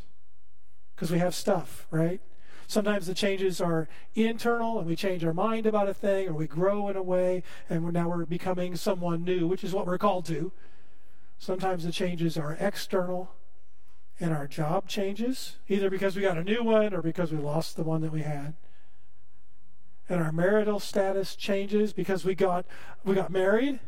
Because 0.96 1.12
we 1.12 1.20
have 1.20 1.36
stuff, 1.36 1.88
right? 1.92 2.22
Sometimes 2.68 3.08
the 3.08 3.14
changes 3.14 3.60
are 3.60 3.90
internal 4.16 4.80
and 4.80 4.88
we 4.88 4.96
change 4.96 5.26
our 5.26 5.34
mind 5.34 5.66
about 5.66 5.90
a 5.90 5.94
thing 5.94 6.30
or 6.30 6.34
we 6.34 6.48
grow 6.48 6.88
in 6.88 6.96
a 6.96 7.04
way 7.04 7.44
and 7.70 7.84
we're 7.84 7.92
now 7.92 8.08
we're 8.08 8.26
becoming 8.26 8.78
someone 8.78 9.26
new, 9.26 9.46
which 9.46 9.66
is 9.66 9.74
what 9.74 9.86
we're 9.86 9.98
called 9.98 10.26
to. 10.28 10.54
Sometimes 11.38 11.84
the 11.84 11.92
changes 11.92 12.38
are 12.38 12.56
external 12.62 13.32
and 14.22 14.32
our 14.32 14.48
job 14.48 14.88
changes, 14.88 15.58
either 15.68 15.90
because 15.90 16.16
we 16.16 16.22
got 16.22 16.38
a 16.38 16.44
new 16.44 16.64
one 16.64 16.94
or 16.94 17.02
because 17.02 17.32
we 17.34 17.40
lost 17.40 17.76
the 17.76 17.84
one 17.84 18.00
that 18.02 18.12
we 18.14 18.22
had. 18.22 18.54
And 20.12 20.22
our 20.22 20.34
marital 20.34 20.82
status 20.82 21.38
changes 21.38 21.94
because 21.94 22.26
we 22.26 22.36
got 22.36 22.66
we 23.06 23.16
got 23.16 23.32
married 23.32 23.80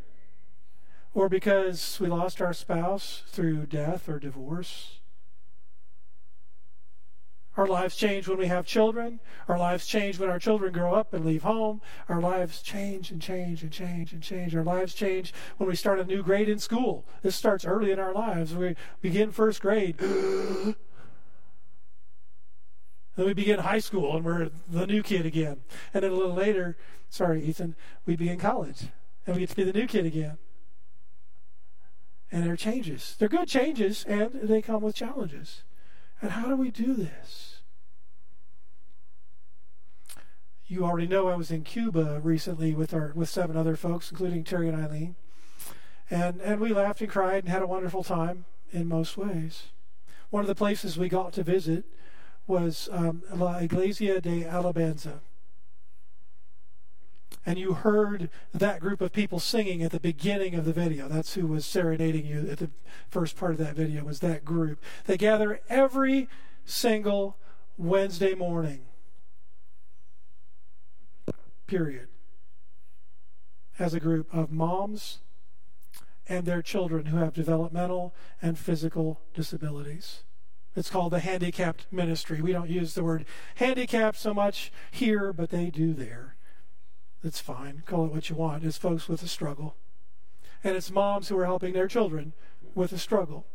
or 1.13 1.27
because 1.27 1.99
we 1.99 2.07
lost 2.07 2.41
our 2.41 2.53
spouse 2.53 3.23
through 3.27 3.65
death 3.65 4.07
or 4.07 4.19
divorce. 4.19 5.01
Our 7.57 7.67
lives 7.67 7.97
change 7.97 8.29
when 8.29 8.37
we 8.37 8.47
have 8.47 8.65
children. 8.65 9.19
Our 9.49 9.59
lives 9.59 9.85
change 9.85 10.17
when 10.17 10.29
our 10.29 10.39
children 10.39 10.71
grow 10.71 10.93
up 10.93 11.13
and 11.13 11.25
leave 11.25 11.43
home. 11.43 11.81
Our 12.07 12.21
lives 12.21 12.61
change 12.61 13.11
and 13.11 13.21
change 13.21 13.61
and 13.61 13.71
change 13.71 14.13
and 14.13 14.23
change. 14.23 14.55
Our 14.55 14.63
lives 14.63 14.93
change 14.93 15.33
when 15.57 15.67
we 15.67 15.75
start 15.75 15.99
a 15.99 16.05
new 16.05 16.23
grade 16.23 16.47
in 16.47 16.57
school. 16.57 17.05
This 17.21 17.35
starts 17.35 17.65
early 17.65 17.91
in 17.91 17.99
our 17.99 18.13
lives. 18.13 18.55
We 18.55 18.77
begin 19.01 19.33
first 19.33 19.61
grade. 19.61 19.99
then 23.15 23.25
we 23.25 23.33
begin 23.33 23.59
high 23.59 23.79
school 23.79 24.15
and 24.15 24.25
we're 24.25 24.49
the 24.69 24.87
new 24.87 25.03
kid 25.03 25.25
again. 25.25 25.61
And 25.93 26.03
then 26.03 26.11
a 26.11 26.15
little 26.15 26.33
later, 26.33 26.77
sorry, 27.09 27.43
Ethan, 27.43 27.75
we 28.05 28.15
begin 28.15 28.39
college 28.39 28.87
and 29.25 29.35
we 29.35 29.41
get 29.41 29.49
to 29.49 29.55
be 29.55 29.63
the 29.63 29.73
new 29.73 29.87
kid 29.87 30.05
again. 30.05 30.37
And 32.31 32.43
there 32.43 32.53
are 32.53 32.57
changes. 32.57 33.15
They're 33.19 33.29
good 33.29 33.47
changes 33.47 34.03
and 34.07 34.31
they 34.33 34.61
come 34.61 34.81
with 34.81 34.95
challenges. 34.95 35.63
And 36.21 36.31
how 36.31 36.47
do 36.47 36.55
we 36.55 36.71
do 36.71 36.95
this? 36.95 37.59
You 40.65 40.85
already 40.85 41.07
know 41.07 41.27
I 41.27 41.35
was 41.35 41.51
in 41.51 41.63
Cuba 41.63 42.19
recently 42.23 42.73
with 42.73 42.93
our 42.93 43.11
with 43.13 43.29
seven 43.29 43.55
other 43.55 43.75
folks, 43.75 44.09
including 44.09 44.43
Terry 44.43 44.67
and 44.69 44.81
Eileen. 44.81 45.15
And 46.09 46.41
and 46.41 46.59
we 46.59 46.73
laughed 46.73 47.01
and 47.01 47.11
cried 47.11 47.43
and 47.43 47.49
had 47.49 47.61
a 47.61 47.67
wonderful 47.67 48.03
time 48.03 48.45
in 48.71 48.87
most 48.87 49.15
ways. 49.15 49.65
One 50.31 50.41
of 50.41 50.47
the 50.47 50.55
places 50.55 50.97
we 50.97 51.09
got 51.09 51.33
to 51.33 51.43
visit 51.43 51.85
was 52.47 52.89
um, 52.91 53.23
La 53.33 53.57
Iglesia 53.57 54.19
de 54.21 54.43
Alabanza 54.43 55.19
and 57.45 57.59
you 57.59 57.73
heard 57.73 58.29
that 58.53 58.79
group 58.79 59.01
of 59.01 59.11
people 59.11 59.39
singing 59.39 59.83
at 59.83 59.91
the 59.91 59.99
beginning 59.99 60.55
of 60.55 60.65
the 60.65 60.73
video. 60.73 61.07
That's 61.07 61.33
who 61.33 61.47
was 61.47 61.65
serenading 61.65 62.25
you 62.25 62.47
at 62.49 62.59
the 62.59 62.69
first 63.09 63.35
part 63.35 63.51
of 63.51 63.57
that 63.57 63.75
video 63.75 64.03
was 64.05 64.21
that 64.21 64.45
group. 64.45 64.81
They 65.05 65.17
gather 65.17 65.59
every 65.69 66.29
single 66.63 67.37
Wednesday 67.77 68.33
morning. 68.33 68.81
Period. 71.67 72.07
As 73.77 73.93
a 73.93 73.99
group 73.99 74.33
of 74.33 74.51
moms 74.51 75.19
and 76.29 76.45
their 76.45 76.61
children 76.61 77.07
who 77.07 77.17
have 77.17 77.33
developmental 77.33 78.13
and 78.41 78.57
physical 78.57 79.19
disabilities. 79.33 80.23
It's 80.75 80.89
called 80.89 81.13
the 81.13 81.19
handicapped 81.19 81.85
ministry. 81.91 82.41
We 82.41 82.51
don't 82.51 82.69
use 82.69 82.93
the 82.93 83.03
word 83.03 83.25
handicapped 83.55 84.17
so 84.17 84.33
much 84.33 84.71
here, 84.91 85.31
but 85.31 85.49
they 85.49 85.69
do 85.69 85.93
there. 85.93 86.35
That's 87.23 87.39
fine. 87.39 87.83
Call 87.85 88.05
it 88.05 88.11
what 88.11 88.29
you 88.29 88.35
want. 88.35 88.63
It's 88.63 88.77
folks 88.77 89.07
with 89.07 89.23
a 89.23 89.27
struggle. 89.27 89.75
And 90.63 90.75
it's 90.75 90.91
moms 90.91 91.29
who 91.29 91.37
are 91.37 91.45
helping 91.45 91.73
their 91.73 91.87
children 91.87 92.33
with 92.75 92.91
a 92.91 92.97
struggle. 92.97 93.45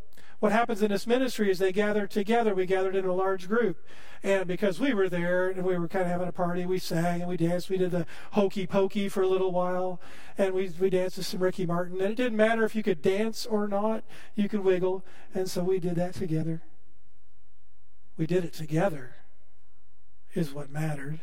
What 0.41 0.53
happens 0.53 0.83
in 0.83 0.93
this 0.93 1.07
ministry 1.07 1.51
is 1.51 1.59
they 1.59 1.73
gather 1.73 2.07
together. 2.07 2.55
We 2.55 2.65
gathered 2.65 2.95
in 2.95 3.05
a 3.05 3.13
large 3.13 3.49
group. 3.49 3.85
And 4.23 4.47
because 4.47 4.79
we 4.79 4.95
were 4.95 5.09
there 5.09 5.49
and 5.49 5.65
we 5.65 5.77
were 5.77 5.89
kind 5.89 6.05
of 6.05 6.11
having 6.13 6.29
a 6.29 6.33
party, 6.33 6.65
we 6.65 6.79
sang 6.79 7.21
and 7.21 7.29
we 7.29 7.37
danced. 7.37 7.69
We 7.69 7.77
did 7.77 7.91
the 7.91 8.07
hokey 8.33 8.67
pokey 8.67 9.09
for 9.09 9.23
a 9.23 9.27
little 9.27 9.51
while. 9.51 10.01
And 10.37 10.55
we, 10.55 10.71
we 10.79 10.91
danced 10.91 11.17
to 11.17 11.25
some 11.25 11.41
Ricky 11.41 11.67
Martin. 11.67 12.01
And 12.01 12.13
it 12.13 12.17
didn't 12.17 12.37
matter 12.37 12.65
if 12.65 12.77
you 12.77 12.85
could 12.85 13.03
dance 13.03 13.47
or 13.47 13.67
not, 13.67 14.05
you 14.37 14.49
could 14.49 14.61
wiggle. 14.61 15.05
And 15.35 15.51
so 15.51 15.65
we 15.65 15.81
did 15.81 15.97
that 15.97 16.15
together. 16.15 16.63
We 18.19 18.27
did 18.27 18.45
it 18.45 18.53
together, 18.53 19.15
is 20.35 20.53
what 20.53 20.71
mattered. 20.71 21.21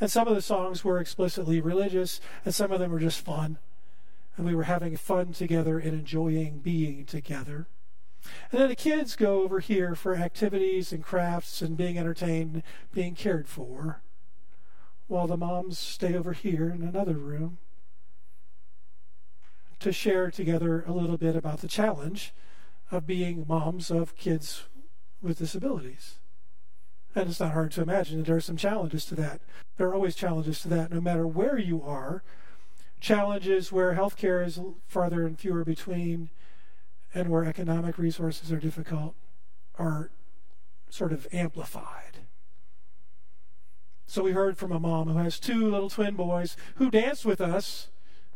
And 0.00 0.10
some 0.10 0.26
of 0.26 0.34
the 0.34 0.42
songs 0.42 0.82
were 0.82 0.98
explicitly 0.98 1.60
religious, 1.60 2.20
and 2.44 2.54
some 2.54 2.72
of 2.72 2.80
them 2.80 2.90
were 2.90 2.98
just 2.98 3.20
fun. 3.20 3.58
And 4.36 4.46
we 4.46 4.54
were 4.54 4.64
having 4.64 4.96
fun 4.96 5.34
together 5.34 5.78
and 5.78 5.92
enjoying 5.92 6.60
being 6.60 7.04
together. 7.04 7.66
And 8.50 8.60
then 8.62 8.68
the 8.70 8.74
kids 8.74 9.14
go 9.14 9.42
over 9.42 9.60
here 9.60 9.94
for 9.94 10.16
activities 10.16 10.90
and 10.90 11.04
crafts 11.04 11.60
and 11.60 11.76
being 11.76 11.98
entertained, 11.98 12.62
being 12.94 13.14
cared 13.14 13.48
for, 13.48 14.00
while 15.06 15.26
the 15.26 15.36
moms 15.36 15.78
stay 15.78 16.14
over 16.14 16.32
here 16.32 16.70
in 16.70 16.82
another 16.82 17.14
room 17.14 17.58
to 19.80 19.92
share 19.92 20.30
together 20.30 20.82
a 20.86 20.92
little 20.92 21.18
bit 21.18 21.36
about 21.36 21.60
the 21.60 21.68
challenge 21.68 22.32
of 22.92 23.06
being 23.06 23.46
moms 23.48 23.90
of 23.90 24.16
kids 24.16 24.64
with 25.20 25.38
disabilities. 25.38 26.18
And 27.14 27.28
it's 27.28 27.40
not 27.40 27.52
hard 27.52 27.72
to 27.72 27.82
imagine 27.82 28.18
that 28.18 28.26
there 28.26 28.36
are 28.36 28.40
some 28.40 28.56
challenges 28.56 29.04
to 29.06 29.14
that. 29.16 29.40
There 29.76 29.88
are 29.88 29.94
always 29.94 30.14
challenges 30.14 30.60
to 30.62 30.68
that, 30.68 30.92
no 30.92 31.00
matter 31.00 31.26
where 31.26 31.58
you 31.58 31.82
are. 31.82 32.22
Challenges 33.00 33.72
where 33.72 33.94
healthcare 33.94 34.46
is 34.46 34.60
farther 34.86 35.26
and 35.26 35.38
fewer 35.38 35.64
between, 35.64 36.30
and 37.14 37.28
where 37.28 37.44
economic 37.44 37.98
resources 37.98 38.52
are 38.52 38.60
difficult, 38.60 39.14
are 39.78 40.10
sort 40.88 41.12
of 41.12 41.26
amplified. 41.32 42.18
So 44.06 44.22
we 44.22 44.32
heard 44.32 44.58
from 44.58 44.72
a 44.72 44.80
mom 44.80 45.08
who 45.08 45.18
has 45.18 45.40
two 45.40 45.70
little 45.70 45.90
twin 45.90 46.14
boys 46.14 46.56
who 46.76 46.90
danced 46.90 47.24
with 47.24 47.40
us, 47.40 47.88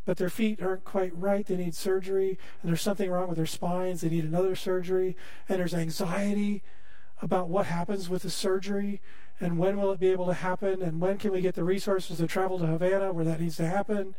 but 0.07 0.17
their 0.17 0.31
feet 0.31 0.63
aren't 0.63 0.85
quite 0.85 1.15
right. 1.15 1.45
They 1.45 1.57
need 1.57 1.75
surgery, 1.75 2.39
and 2.63 2.71
there's 2.71 2.81
something 2.81 3.11
wrong 3.11 3.29
with 3.29 3.37
their 3.37 3.45
spines. 3.45 4.01
They 4.01 4.09
need 4.09 4.25
another 4.25 4.57
surgery, 4.57 5.17
and 5.49 5.59
there's 5.59 5.75
anxiety 5.75 6.63
about 7.21 7.49
what 7.49 7.67
happens 7.67 8.09
with 8.09 8.23
the 8.23 8.31
surgery 8.31 9.01
and 9.41 9.59
when 9.59 9.77
will 9.77 9.93
it 9.93 10.01
be 10.01 10.09
able 10.09 10.27
to 10.27 10.35
happen 10.35 10.83
and 10.83 11.01
when 11.01 11.19
can 11.19 11.33
we 11.33 11.41
get 11.41 11.55
the 11.55 11.65
resources 11.65 12.19
to 12.19 12.27
travel 12.27 12.59
to 12.59 12.67
Havana 12.67 13.13
where 13.13 13.25
that 13.25 13.41
needs 13.41 13.57
to 13.57 13.67
happen. 13.67 14.15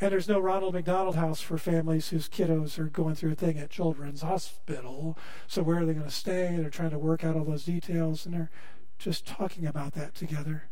And 0.00 0.10
there's 0.10 0.28
no 0.28 0.40
Ronald 0.40 0.74
McDonald 0.74 1.14
House 1.14 1.40
for 1.40 1.58
families 1.58 2.08
whose 2.08 2.28
kiddos 2.28 2.78
are 2.78 2.88
going 2.88 3.14
through 3.14 3.32
a 3.32 3.36
thing 3.36 3.58
at 3.58 3.70
Children's 3.70 4.22
Hospital. 4.22 5.16
So 5.46 5.62
where 5.62 5.78
are 5.78 5.86
they 5.86 5.92
going 5.94 6.06
to 6.06 6.10
stay? 6.10 6.56
They're 6.58 6.70
trying 6.70 6.90
to 6.90 6.98
work 6.98 7.22
out 7.22 7.36
all 7.36 7.44
those 7.44 7.64
details 7.64 8.26
and 8.26 8.34
they're 8.34 8.50
just 8.98 9.26
talking 9.26 9.66
about 9.66 9.92
that 9.92 10.14
together. 10.14 10.64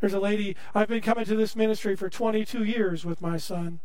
There's 0.00 0.14
a 0.14 0.20
lady, 0.20 0.56
I've 0.74 0.88
been 0.88 1.00
coming 1.00 1.24
to 1.24 1.34
this 1.34 1.56
ministry 1.56 1.96
for 1.96 2.10
22 2.10 2.64
years 2.64 3.04
with 3.04 3.20
my 3.20 3.36
son, 3.36 3.80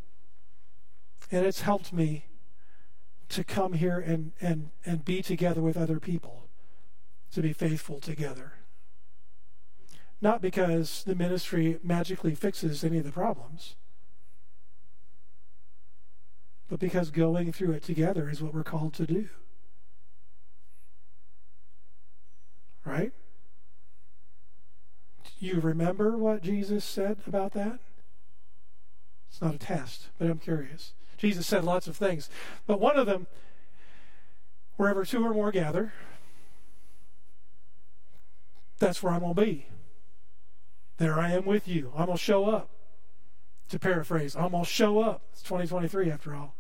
and 1.32 1.46
it's 1.46 1.62
helped 1.62 1.94
me 1.94 2.26
to 3.30 3.44
come 3.44 3.74
here 3.74 3.98
and, 3.98 4.34
and, 4.42 4.72
and 4.86 5.06
be 5.06 5.22
together 5.22 5.62
with 5.62 5.78
other 5.78 6.00
people, 6.00 6.50
to 7.32 7.42
be 7.42 7.54
faithful 7.54 8.00
together. 8.00 8.54
Not 10.22 10.42
because 10.42 11.04
the 11.06 11.16
ministry 11.16 11.80
magically 11.82 12.36
fixes 12.36 12.84
any 12.84 12.98
of 12.98 13.06
the 13.06 13.12
problems, 13.12 13.76
but 16.68 16.80
because 16.80 17.10
going 17.10 17.52
through 17.52 17.72
it 17.72 17.84
together 17.84 18.30
is 18.30 18.42
what 18.42 18.54
we're 18.54 18.64
called 18.64 18.94
to 18.96 19.08
do. 19.08 19.30
Right? 22.86 23.14
You 25.42 25.60
remember 25.60 26.16
what 26.16 26.44
Jesus 26.44 26.86
said 26.86 27.18
about 27.26 27.54
that? 27.54 27.80
It's 29.28 29.42
not 29.42 29.56
a 29.56 29.58
test, 29.58 30.10
but 30.20 30.30
I'm 30.30 30.38
curious. 30.38 30.94
Jesus 31.18 31.48
said 31.48 31.64
lots 31.64 31.88
of 31.88 31.98
things. 31.98 32.30
But 32.68 32.80
one 32.80 32.96
of 32.96 33.08
them, 33.08 33.26
wherever 34.78 35.04
two 35.04 35.26
or 35.26 35.34
more 35.34 35.52
gather, 35.52 35.94
that's 38.78 39.02
where 39.02 39.14
I'm 39.14 39.22
going 39.22 39.34
to 39.34 39.42
be. 39.42 39.66
There 40.98 41.20
I 41.20 41.32
am 41.32 41.46
with 41.46 41.68
you. 41.68 41.92
I'm 41.98 42.06
going 42.06 42.20
to 42.20 42.24
show 42.24 42.46
up. 42.46 42.70
To 43.70 43.80
paraphrase, 43.80 44.36
I'm 44.36 44.52
going 44.52 44.64
to 44.64 44.70
show 44.70 45.00
up. 45.00 45.24
It's 45.34 45.42
2023 45.42 46.12
after 46.12 46.36
all. 46.36 46.54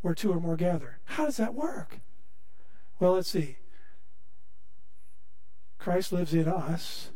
Where 0.00 0.14
two 0.14 0.32
or 0.32 0.40
more 0.40 0.56
gather. 0.56 0.98
How 1.04 1.26
does 1.26 1.36
that 1.36 1.54
work? 1.54 2.00
Well, 2.98 3.12
let's 3.12 3.28
see. 3.28 3.58
Christ 5.84 6.12
lives 6.12 6.32
in 6.32 6.48
us. 6.48 7.10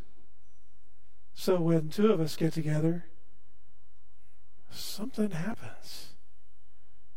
So 1.32 1.58
when 1.58 1.88
two 1.88 2.12
of 2.12 2.20
us 2.20 2.36
get 2.36 2.52
together, 2.52 3.06
something 4.70 5.30
happens. 5.30 6.08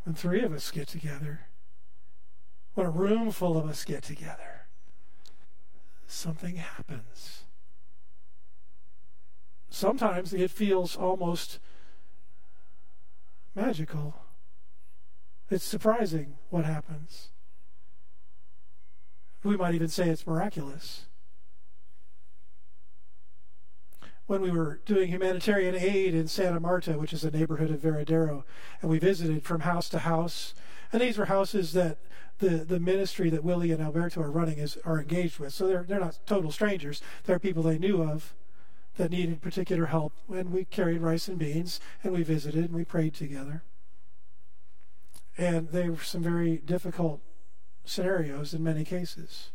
When 0.05 0.15
three 0.15 0.43
of 0.43 0.53
us 0.53 0.71
get 0.71 0.87
together, 0.87 1.41
when 2.73 2.87
a 2.87 2.89
room 2.89 3.31
full 3.31 3.57
of 3.57 3.67
us 3.67 3.83
get 3.83 4.01
together, 4.01 4.67
something 6.07 6.55
happens. 6.55 7.43
Sometimes 9.69 10.33
it 10.33 10.51
feels 10.51 10.95
almost 10.95 11.59
magical. 13.53 14.15
It's 15.49 15.65
surprising 15.65 16.37
what 16.49 16.63
happens. 16.63 17.27
We 19.43 19.57
might 19.57 19.75
even 19.75 19.89
say 19.89 20.07
it's 20.07 20.25
miraculous. 20.25 21.07
When 24.31 24.41
we 24.41 24.51
were 24.51 24.79
doing 24.85 25.09
humanitarian 25.09 25.75
aid 25.75 26.13
in 26.13 26.25
Santa 26.29 26.61
Marta, 26.61 26.93
which 26.93 27.11
is 27.11 27.25
a 27.25 27.31
neighborhood 27.31 27.69
of 27.69 27.81
Varadero, 27.81 28.45
and 28.81 28.89
we 28.89 28.97
visited 28.97 29.43
from 29.43 29.59
house 29.59 29.89
to 29.89 29.99
house. 29.99 30.53
And 30.93 31.01
these 31.01 31.17
were 31.17 31.25
houses 31.25 31.73
that 31.73 31.97
the, 32.37 32.63
the 32.63 32.79
ministry 32.79 33.29
that 33.29 33.43
Willie 33.43 33.73
and 33.73 33.81
Alberto 33.81 34.21
are 34.21 34.31
running 34.31 34.57
is 34.57 34.77
are 34.85 35.01
engaged 35.01 35.37
with. 35.37 35.53
So 35.53 35.67
they're 35.67 35.83
they're 35.83 35.99
not 35.99 36.19
total 36.25 36.49
strangers. 36.49 37.01
They're 37.25 37.39
people 37.39 37.61
they 37.61 37.77
knew 37.77 38.01
of 38.01 38.33
that 38.95 39.11
needed 39.11 39.41
particular 39.41 39.87
help. 39.87 40.13
And 40.29 40.53
we 40.53 40.63
carried 40.63 41.01
rice 41.01 41.27
and 41.27 41.37
beans 41.37 41.81
and 42.01 42.13
we 42.13 42.23
visited 42.23 42.63
and 42.63 42.73
we 42.73 42.85
prayed 42.85 43.13
together. 43.13 43.63
And 45.37 45.71
they 45.71 45.89
were 45.89 45.97
some 45.97 46.23
very 46.23 46.55
difficult 46.59 47.19
scenarios 47.83 48.53
in 48.53 48.63
many 48.63 48.85
cases. 48.85 49.51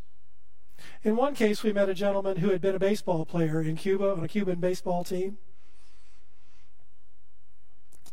In 1.03 1.17
one 1.17 1.35
case, 1.35 1.62
we 1.62 1.73
met 1.73 1.89
a 1.89 1.95
gentleman 1.95 2.39
who 2.39 2.51
had 2.51 2.61
been 2.61 2.75
a 2.75 2.81
baseball 2.81 3.25
player 3.25 3.61
in 3.61 3.77
Cuba 3.77 4.12
on 4.12 4.25
a 4.25 4.29
Cuban 4.29 4.61
baseball 4.61 5.05
team. 5.05 5.39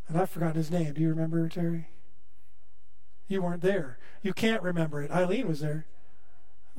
And 0.07 0.17
I've 0.17 0.29
forgotten 0.29 0.55
his 0.55 0.71
name. 0.71 0.93
Do 0.93 1.01
you 1.01 1.09
remember, 1.09 1.47
Terry? 1.49 1.87
You 3.27 3.41
weren't 3.41 3.61
there. 3.61 3.97
You 4.21 4.33
can't 4.33 4.61
remember 4.61 5.01
it. 5.01 5.11
Eileen 5.11 5.47
was 5.47 5.61
there. 5.61 5.85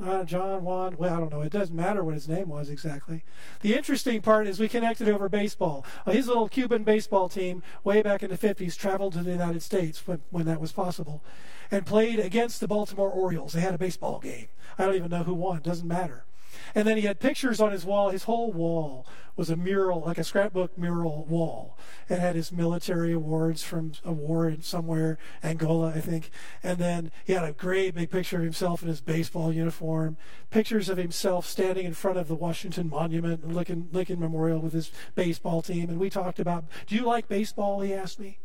Uh, 0.03 0.25
John 0.25 0.65
Juan, 0.65 0.97
well, 0.97 1.13
I 1.13 1.19
don't 1.19 1.31
know. 1.31 1.41
It 1.41 1.53
doesn't 1.53 1.75
matter 1.75 2.03
what 2.03 2.15
his 2.15 2.27
name 2.27 2.49
was 2.49 2.69
exactly. 2.69 3.23
The 3.61 3.75
interesting 3.75 4.21
part 4.21 4.45
is 4.45 4.59
we 4.59 4.67
connected 4.67 5.07
over 5.07 5.29
baseball. 5.29 5.85
Uh, 6.05 6.11
his 6.11 6.27
little 6.27 6.49
Cuban 6.49 6.83
baseball 6.83 7.29
team, 7.29 7.63
way 7.85 8.01
back 8.01 8.21
in 8.21 8.29
the 8.29 8.37
50s, 8.37 8.77
traveled 8.77 9.13
to 9.13 9.23
the 9.23 9.31
United 9.31 9.63
States 9.63 10.05
when, 10.05 10.21
when 10.31 10.45
that 10.47 10.59
was 10.59 10.73
possible 10.73 11.23
and 11.71 11.85
played 11.85 12.19
against 12.19 12.59
the 12.59 12.67
Baltimore 12.67 13.09
Orioles. 13.09 13.53
They 13.53 13.61
had 13.61 13.73
a 13.73 13.77
baseball 13.77 14.19
game. 14.19 14.47
I 14.77 14.85
don't 14.85 14.95
even 14.95 15.11
know 15.11 15.23
who 15.23 15.33
won. 15.33 15.61
Doesn't 15.61 15.87
matter. 15.87 16.25
And 16.73 16.87
then 16.87 16.97
he 16.97 17.03
had 17.03 17.19
pictures 17.19 17.59
on 17.59 17.71
his 17.71 17.85
wall. 17.85 18.09
His 18.09 18.23
whole 18.23 18.51
wall 18.51 19.07
was 19.35 19.49
a 19.49 19.55
mural, 19.55 20.01
like 20.05 20.17
a 20.17 20.23
scrapbook 20.23 20.77
mural 20.77 21.25
wall. 21.25 21.77
It 22.09 22.19
had 22.19 22.35
his 22.35 22.51
military 22.51 23.11
awards 23.11 23.63
from 23.63 23.93
a 24.03 24.11
war 24.11 24.47
in 24.47 24.61
somewhere, 24.61 25.17
Angola, 25.43 25.89
I 25.89 25.99
think. 25.99 26.31
And 26.63 26.77
then 26.77 27.11
he 27.25 27.33
had 27.33 27.43
a 27.43 27.51
great 27.51 27.95
big 27.95 28.09
picture 28.09 28.37
of 28.37 28.43
himself 28.43 28.81
in 28.81 28.87
his 28.87 29.01
baseball 29.01 29.51
uniform, 29.51 30.15
pictures 30.51 30.87
of 30.87 30.97
himself 30.97 31.45
standing 31.45 31.85
in 31.85 31.93
front 31.93 32.17
of 32.17 32.27
the 32.27 32.35
Washington 32.35 32.89
Monument 32.89 33.43
and 33.43 33.53
Lincoln, 33.53 33.89
Lincoln 33.91 34.19
Memorial 34.19 34.59
with 34.59 34.73
his 34.73 34.91
baseball 35.15 35.61
team. 35.61 35.89
And 35.89 35.99
we 35.99 36.09
talked 36.09 36.39
about, 36.39 36.65
do 36.87 36.95
you 36.95 37.03
like 37.03 37.27
baseball? 37.27 37.81
He 37.81 37.93
asked 37.93 38.19
me. 38.19 38.39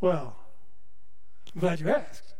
Well, 0.00 0.36
I'm 1.54 1.60
glad 1.60 1.80
you 1.80 1.90
asked. 1.90 2.35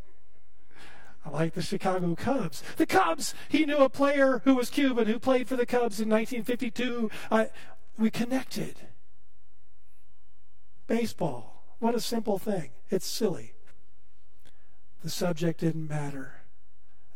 I 1.26 1.30
like 1.30 1.54
the 1.54 1.62
Chicago 1.62 2.14
Cubs. 2.14 2.62
The 2.76 2.86
Cubs! 2.86 3.34
He 3.48 3.66
knew 3.66 3.78
a 3.78 3.88
player 3.88 4.42
who 4.44 4.54
was 4.54 4.70
Cuban 4.70 5.08
who 5.08 5.18
played 5.18 5.48
for 5.48 5.56
the 5.56 5.66
Cubs 5.66 6.00
in 6.00 6.08
1952. 6.08 7.10
I, 7.32 7.50
we 7.98 8.10
connected. 8.10 8.76
Baseball. 10.86 11.64
What 11.80 11.96
a 11.96 12.00
simple 12.00 12.38
thing. 12.38 12.70
It's 12.90 13.06
silly. 13.06 13.54
The 15.02 15.10
subject 15.10 15.60
didn't 15.60 15.88
matter, 15.88 16.42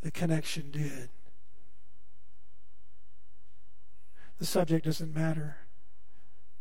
the 0.03 0.11
connection 0.11 0.71
did. 0.71 1.09
The 4.39 4.47
subject 4.47 4.87
doesn't 4.87 5.15
matter, 5.15 5.57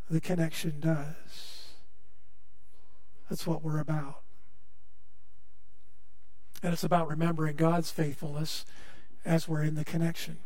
the 0.09 0.21
connection 0.21 0.79
does. 0.79 1.73
That's 3.29 3.45
what 3.45 3.63
we're 3.63 3.79
about. 3.79 4.23
And 6.62 6.74
it's 6.74 6.84
about 6.84 7.10
remembering 7.10 7.56
God's 7.56 7.91
faithfulness 7.91 8.65
as 9.26 9.48
we're 9.48 9.63
in 9.63 9.76
the 9.76 9.86
connection. 9.86 10.38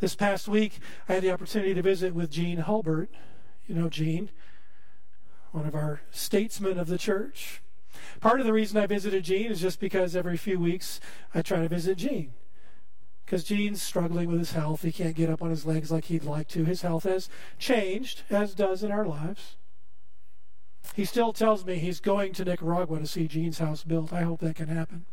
This 0.00 0.14
past 0.14 0.48
week, 0.48 0.78
I 1.08 1.14
had 1.14 1.22
the 1.22 1.32
opportunity 1.32 1.74
to 1.74 1.82
visit 1.82 2.14
with 2.14 2.30
Gene 2.30 2.58
Hulbert. 2.58 3.10
You 3.66 3.74
know 3.74 3.88
Gene, 3.88 4.30
one 5.50 5.66
of 5.66 5.74
our 5.74 6.00
statesmen 6.10 6.78
of 6.78 6.86
the 6.86 6.98
church. 6.98 7.62
Part 8.20 8.40
of 8.40 8.46
the 8.46 8.52
reason 8.52 8.78
I 8.78 8.86
visited 8.86 9.24
Gene 9.24 9.50
is 9.50 9.60
just 9.60 9.80
because 9.80 10.14
every 10.14 10.36
few 10.36 10.60
weeks 10.60 11.00
I 11.34 11.42
try 11.42 11.60
to 11.60 11.68
visit 11.68 11.98
Gene. 11.98 12.32
Because 13.24 13.42
Gene's 13.42 13.82
struggling 13.82 14.28
with 14.28 14.38
his 14.38 14.52
health. 14.52 14.82
He 14.82 14.92
can't 14.92 15.16
get 15.16 15.30
up 15.30 15.42
on 15.42 15.50
his 15.50 15.66
legs 15.66 15.90
like 15.90 16.04
he'd 16.04 16.24
like 16.24 16.46
to. 16.48 16.64
His 16.64 16.82
health 16.82 17.02
has 17.02 17.28
changed, 17.58 18.22
as 18.30 18.54
does 18.54 18.84
in 18.84 18.92
our 18.92 19.04
lives. 19.04 19.56
He 20.94 21.04
still 21.04 21.32
tells 21.32 21.64
me 21.64 21.76
he's 21.76 22.00
going 22.00 22.32
to 22.34 22.44
Nicaragua 22.44 22.98
to 22.98 23.06
see 23.06 23.28
Gene's 23.28 23.58
house 23.58 23.84
built. 23.84 24.12
I 24.12 24.22
hope 24.22 24.40
that 24.40 24.56
can 24.56 24.68
happen. 24.68 25.04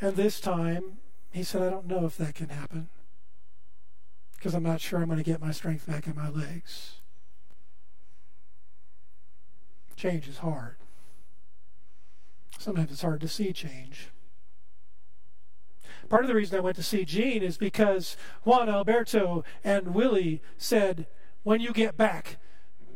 And 0.00 0.16
this 0.16 0.40
time, 0.40 0.98
he 1.30 1.42
said, 1.42 1.62
I 1.62 1.70
don't 1.70 1.86
know 1.86 2.06
if 2.06 2.16
that 2.16 2.34
can 2.34 2.48
happen 2.48 2.88
because 4.36 4.54
I'm 4.54 4.62
not 4.62 4.80
sure 4.80 5.00
I'm 5.00 5.06
going 5.06 5.18
to 5.18 5.24
get 5.24 5.40
my 5.40 5.52
strength 5.52 5.86
back 5.86 6.06
in 6.06 6.16
my 6.16 6.30
legs. 6.30 6.96
Change 9.96 10.26
is 10.28 10.38
hard. 10.38 10.76
Sometimes 12.58 12.90
it's 12.90 13.02
hard 13.02 13.20
to 13.20 13.28
see 13.28 13.52
change. 13.52 14.08
Part 16.08 16.24
of 16.24 16.28
the 16.28 16.34
reason 16.34 16.56
I 16.56 16.62
went 16.62 16.76
to 16.76 16.82
see 16.82 17.04
Gene 17.04 17.42
is 17.42 17.58
because 17.58 18.16
Juan 18.44 18.70
Alberto 18.70 19.44
and 19.62 19.94
Willie 19.94 20.40
said, 20.56 21.06
when 21.42 21.60
you 21.60 21.72
get 21.72 21.98
back, 21.98 22.38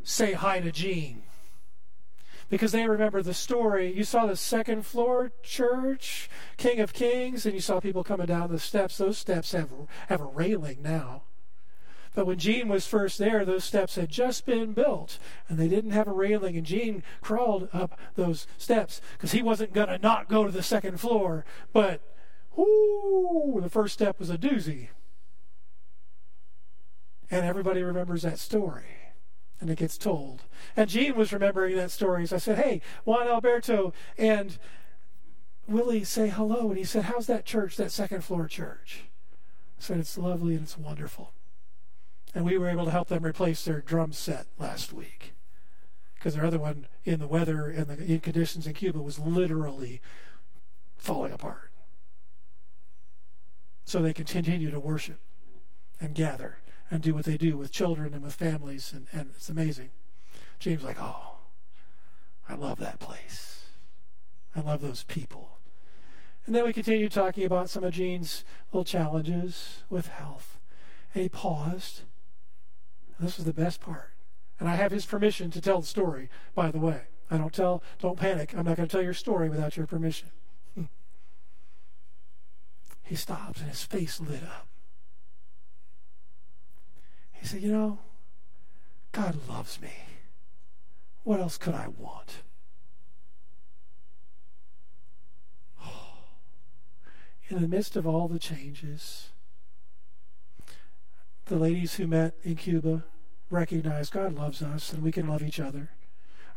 say 0.04 0.32
hi 0.34 0.60
to 0.60 0.70
Gene. 0.70 1.22
Because 2.50 2.72
they 2.72 2.86
remember 2.86 3.22
the 3.22 3.34
story. 3.34 3.92
You 3.92 4.04
saw 4.04 4.26
the 4.26 4.36
second 4.36 4.84
floor 4.86 5.32
church, 5.42 6.30
King 6.56 6.78
of 6.80 6.92
Kings, 6.92 7.46
and 7.46 7.54
you 7.54 7.60
saw 7.60 7.80
people 7.80 8.04
coming 8.04 8.26
down 8.26 8.52
the 8.52 8.58
steps. 8.58 8.98
Those 8.98 9.18
steps 9.18 9.52
have, 9.52 9.70
have 10.08 10.20
a 10.20 10.26
railing 10.26 10.82
now. 10.82 11.22
But 12.14 12.26
when 12.26 12.38
Gene 12.38 12.68
was 12.68 12.86
first 12.86 13.18
there, 13.18 13.44
those 13.44 13.64
steps 13.64 13.96
had 13.96 14.08
just 14.08 14.46
been 14.46 14.72
built 14.72 15.18
and 15.48 15.58
they 15.58 15.66
didn't 15.66 15.90
have 15.90 16.06
a 16.06 16.12
railing. 16.12 16.56
And 16.56 16.64
Gene 16.64 17.02
crawled 17.20 17.68
up 17.72 17.98
those 18.14 18.46
steps 18.56 19.00
because 19.14 19.32
he 19.32 19.42
wasn't 19.42 19.72
going 19.72 19.88
to 19.88 19.98
not 19.98 20.28
go 20.28 20.44
to 20.44 20.52
the 20.52 20.62
second 20.62 21.00
floor. 21.00 21.44
But, 21.72 22.02
whoo, 22.54 23.58
the 23.60 23.70
first 23.70 23.94
step 23.94 24.20
was 24.20 24.30
a 24.30 24.38
doozy. 24.38 24.88
And 27.30 27.44
everybody 27.44 27.82
remembers 27.82 28.22
that 28.22 28.38
story. 28.38 29.03
And 29.60 29.70
it 29.70 29.78
gets 29.78 29.96
told. 29.96 30.42
And 30.76 30.90
Gene 30.90 31.16
was 31.16 31.32
remembering 31.32 31.76
that 31.76 31.90
story. 31.90 32.26
So 32.26 32.36
I 32.36 32.38
said, 32.38 32.58
Hey, 32.58 32.80
Juan 33.04 33.28
Alberto 33.28 33.92
and 34.18 34.58
Willie 35.66 36.04
say 36.04 36.28
hello. 36.28 36.68
And 36.68 36.78
he 36.78 36.84
said, 36.84 37.04
How's 37.04 37.26
that 37.26 37.44
church, 37.44 37.76
that 37.76 37.92
second 37.92 38.24
floor 38.24 38.46
church? 38.46 39.04
I 39.78 39.82
said, 39.82 39.98
It's 39.98 40.18
lovely 40.18 40.54
and 40.54 40.64
it's 40.64 40.76
wonderful. 40.76 41.32
And 42.34 42.44
we 42.44 42.58
were 42.58 42.68
able 42.68 42.84
to 42.84 42.90
help 42.90 43.08
them 43.08 43.24
replace 43.24 43.64
their 43.64 43.80
drum 43.80 44.12
set 44.12 44.46
last 44.58 44.92
week. 44.92 45.34
Because 46.16 46.34
their 46.34 46.44
other 46.44 46.58
one, 46.58 46.86
in 47.04 47.20
the 47.20 47.28
weather 47.28 47.68
and 47.68 47.86
the 47.86 48.18
conditions 48.18 48.66
in 48.66 48.72
Cuba, 48.72 49.00
was 49.00 49.18
literally 49.18 50.00
falling 50.96 51.32
apart. 51.32 51.70
So 53.84 54.00
they 54.00 54.14
continue 54.14 54.70
to 54.70 54.80
worship 54.80 55.20
and 56.00 56.14
gather 56.14 56.56
and 56.90 57.02
do 57.02 57.14
what 57.14 57.24
they 57.24 57.36
do 57.36 57.56
with 57.56 57.72
children 57.72 58.14
and 58.14 58.22
with 58.22 58.34
families, 58.34 58.92
and, 58.92 59.06
and 59.12 59.30
it's 59.34 59.48
amazing. 59.48 59.90
Gene's 60.58 60.84
like, 60.84 61.00
oh, 61.00 61.38
I 62.48 62.54
love 62.54 62.78
that 62.78 63.00
place. 63.00 63.66
I 64.54 64.60
love 64.60 64.80
those 64.80 65.02
people. 65.04 65.58
And 66.46 66.54
then 66.54 66.64
we 66.64 66.72
continue 66.72 67.08
talking 67.08 67.44
about 67.44 67.70
some 67.70 67.84
of 67.84 67.94
Gene's 67.94 68.44
little 68.70 68.84
challenges 68.84 69.82
with 69.88 70.08
health. 70.08 70.58
And 71.14 71.22
he 71.22 71.28
paused 71.28 72.02
this 73.20 73.36
was 73.36 73.46
the 73.46 73.52
best 73.52 73.80
part. 73.80 74.10
And 74.58 74.68
I 74.68 74.74
have 74.74 74.92
his 74.92 75.06
permission 75.06 75.50
to 75.52 75.60
tell 75.60 75.80
the 75.80 75.86
story, 75.86 76.28
by 76.54 76.70
the 76.70 76.78
way. 76.78 77.02
I 77.30 77.38
don't 77.38 77.52
tell, 77.52 77.82
don't 78.00 78.18
panic. 78.18 78.54
I'm 78.56 78.64
not 78.64 78.76
going 78.76 78.88
to 78.88 78.92
tell 78.92 79.02
your 79.02 79.14
story 79.14 79.48
without 79.48 79.76
your 79.76 79.86
permission. 79.86 80.28
He 83.06 83.16
stopped 83.16 83.60
and 83.60 83.68
his 83.68 83.82
face 83.82 84.18
lit 84.18 84.42
up. 84.42 84.66
He 87.44 87.48
said, 87.48 87.62
You 87.62 87.72
know, 87.72 87.98
God 89.12 89.36
loves 89.46 89.78
me. 89.78 89.92
What 91.24 91.40
else 91.40 91.58
could 91.58 91.74
I 91.74 91.88
want? 91.88 92.36
In 97.50 97.60
the 97.60 97.68
midst 97.68 97.96
of 97.96 98.06
all 98.06 98.28
the 98.28 98.38
changes, 98.38 99.28
the 101.44 101.56
ladies 101.56 101.96
who 101.96 102.06
met 102.06 102.32
in 102.44 102.56
Cuba 102.56 103.04
recognized 103.50 104.14
God 104.14 104.34
loves 104.34 104.62
us 104.62 104.94
and 104.94 105.02
we 105.02 105.12
can 105.12 105.28
love 105.28 105.42
each 105.42 105.60
other. 105.60 105.90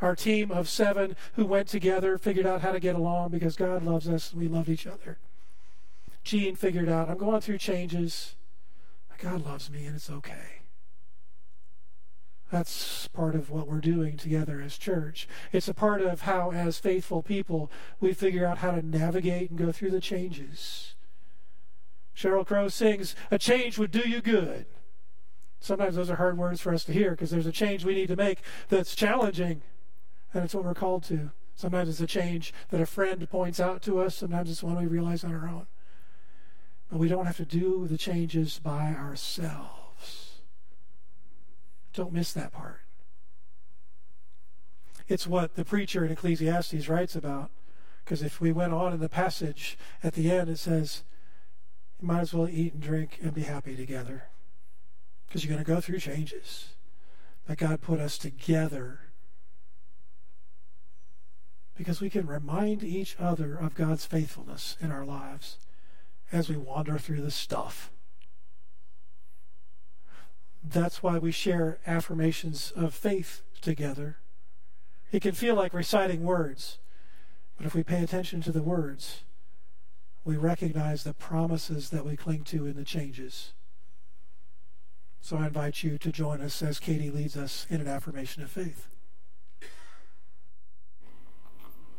Our 0.02 0.16
team 0.16 0.52
of 0.52 0.70
seven 0.70 1.18
who 1.34 1.46
went 1.46 1.68
together 1.68 2.18
figured 2.18 2.46
out 2.46 2.62
how 2.62 2.72
to 2.72 2.80
get 2.80 2.96
along 2.96 3.32
because 3.32 3.58
God 3.58 3.84
loves 3.84 4.08
us 4.08 4.32
and 4.32 4.42
we 4.42 4.48
love 4.48 4.70
each 4.70 4.88
other. 4.88 5.18
Gene 6.24 6.56
figured 6.56 6.88
out, 6.88 7.10
I'm 7.10 7.18
going 7.18 7.42
through 7.42 7.58
changes. 7.58 8.36
God 9.18 9.46
loves 9.46 9.70
me 9.70 9.86
and 9.86 9.98
it's 9.98 10.10
okay. 10.10 10.57
That's 12.52 13.08
part 13.10 13.36
of 13.36 13.50
what 13.50 13.68
we're 13.68 13.82
doing 13.82 14.16
together 14.16 14.62
as 14.62 14.78
church. 14.78 15.28
It's 15.52 15.68
a 15.68 15.74
part 15.74 16.02
of 16.02 16.22
how, 16.22 16.52
as 16.52 16.80
faithful 16.80 17.22
people, 17.22 17.70
we 18.00 18.14
figure 18.14 18.46
out 18.46 18.60
how 18.60 18.72
to 18.72 18.86
navigate 18.86 19.50
and 19.50 19.60
go 19.60 19.72
through 19.72 19.92
the 19.92 20.00
changes. 20.00 20.96
Sheryl 22.16 22.48
Crow 22.48 22.70
sings, 22.70 23.16
A 23.32 23.38
change 23.38 23.78
would 23.78 23.92
do 23.92 24.08
you 24.08 24.22
good. 24.22 24.66
Sometimes 25.60 25.96
those 25.96 26.10
are 26.10 26.16
hard 26.16 26.38
words 26.38 26.62
for 26.62 26.74
us 26.74 26.84
to 26.86 26.94
hear 26.94 27.12
because 27.12 27.32
there's 27.32 27.46
a 27.46 27.52
change 27.52 27.84
we 27.84 27.96
need 27.96 28.08
to 28.08 28.16
make 28.16 28.40
that's 28.70 28.96
challenging, 28.96 29.62
and 30.34 30.44
it's 30.44 30.56
what 30.56 30.64
we're 30.64 30.74
called 30.74 31.04
to. 31.06 31.32
Sometimes 31.56 31.90
it's 31.90 32.00
a 32.00 32.08
change 32.08 32.54
that 32.70 32.80
a 32.80 32.86
friend 32.86 33.28
points 33.30 33.60
out 33.60 33.82
to 33.84 34.00
us, 34.00 34.16
sometimes 34.16 34.50
it's 34.50 34.64
one 34.64 34.78
we 34.78 34.86
realize 34.86 35.24
on 35.24 35.34
our 35.34 35.48
own. 35.48 35.68
But 36.90 37.00
we 37.00 37.10
don't 37.10 37.26
have 37.26 37.38
to 37.38 37.46
do 37.46 37.88
the 37.88 37.98
changes 37.98 38.60
by 38.60 38.94
ourselves. 38.94 39.77
Don't 41.98 42.14
miss 42.14 42.32
that 42.34 42.54
part. 42.54 42.82
It's 45.08 45.26
what 45.26 45.56
the 45.56 45.66
preacher 45.66 46.06
in 46.06 46.12
Ecclesiastes 46.12 46.88
writes 46.88 47.16
about. 47.16 47.50
Because 48.06 48.22
if 48.22 48.40
we 48.40 48.52
went 48.52 48.72
on 48.72 48.94
in 48.94 49.00
the 49.00 49.10
passage 49.10 49.80
at 50.04 50.14
the 50.14 50.30
end, 50.30 50.48
it 50.48 50.60
says, 50.60 51.04
You 52.00 52.08
might 52.08 52.20
as 52.20 52.36
well 52.36 52.48
eat 52.48 52.74
and 52.74 52.84
drink 52.84 53.18
and 53.24 53.34
be 53.34 53.42
happy 53.42 53.76
together 53.76 54.26
because 55.26 55.44
you're 55.44 55.52
going 55.52 55.66
to 55.66 55.70
go 55.70 55.82
through 55.82 55.98
changes. 55.98 56.76
That 57.48 57.58
God 57.58 57.82
put 57.82 58.00
us 58.00 58.20
together 58.20 59.00
because 61.76 62.00
we 62.00 62.12
can 62.12 62.28
remind 62.28 62.84
each 62.84 63.16
other 63.18 63.56
of 63.56 63.74
God's 63.74 64.06
faithfulness 64.06 64.78
in 64.80 64.92
our 64.92 65.06
lives 65.06 65.58
as 66.32 66.48
we 66.48 66.58
wander 66.58 67.00
through 67.00 67.22
the 67.22 67.32
stuff. 67.32 67.90
That's 70.70 71.02
why 71.02 71.18
we 71.18 71.32
share 71.32 71.80
affirmations 71.88 72.74
of 72.76 72.94
faith 72.94 73.42
together. 73.62 74.18
It 75.12 75.22
can 75.22 75.34
feel 75.34 75.56
like 75.56 75.74
reciting 75.74 76.24
words, 76.24 76.80
but 77.56 77.66
if 77.66 77.74
we 77.74 77.84
pay 77.84 78.04
attention 78.04 78.42
to 78.42 78.52
the 78.52 78.62
words, 78.62 79.24
we 80.26 80.36
recognize 80.36 81.04
the 81.04 81.14
promises 81.14 81.90
that 81.92 82.06
we 82.06 82.18
cling 82.18 82.44
to 82.46 82.66
in 82.66 82.76
the 82.76 82.84
changes. 82.84 83.54
So 85.22 85.38
I 85.38 85.48
invite 85.48 85.84
you 85.84 85.98
to 86.00 86.12
join 86.12 86.42
us 86.42 86.62
as 86.62 86.80
Katie 86.80 87.12
leads 87.12 87.38
us 87.38 87.66
in 87.70 87.80
an 87.80 87.88
affirmation 87.88 88.44
of 88.44 88.52
faith. 88.52 88.88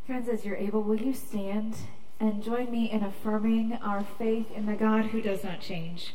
Friends, 0.06 0.28
as 0.28 0.44
you're 0.44 0.56
able, 0.56 0.82
will 0.82 1.00
you 1.00 1.14
stand 1.14 1.74
and 2.20 2.42
join 2.42 2.70
me 2.70 2.90
in 2.90 3.02
affirming 3.02 3.78
our 3.82 4.04
faith 4.18 4.50
in 4.54 4.66
the 4.66 4.74
God 4.74 5.06
who 5.06 5.22
does 5.22 5.42
not 5.42 5.60
change? 5.60 6.14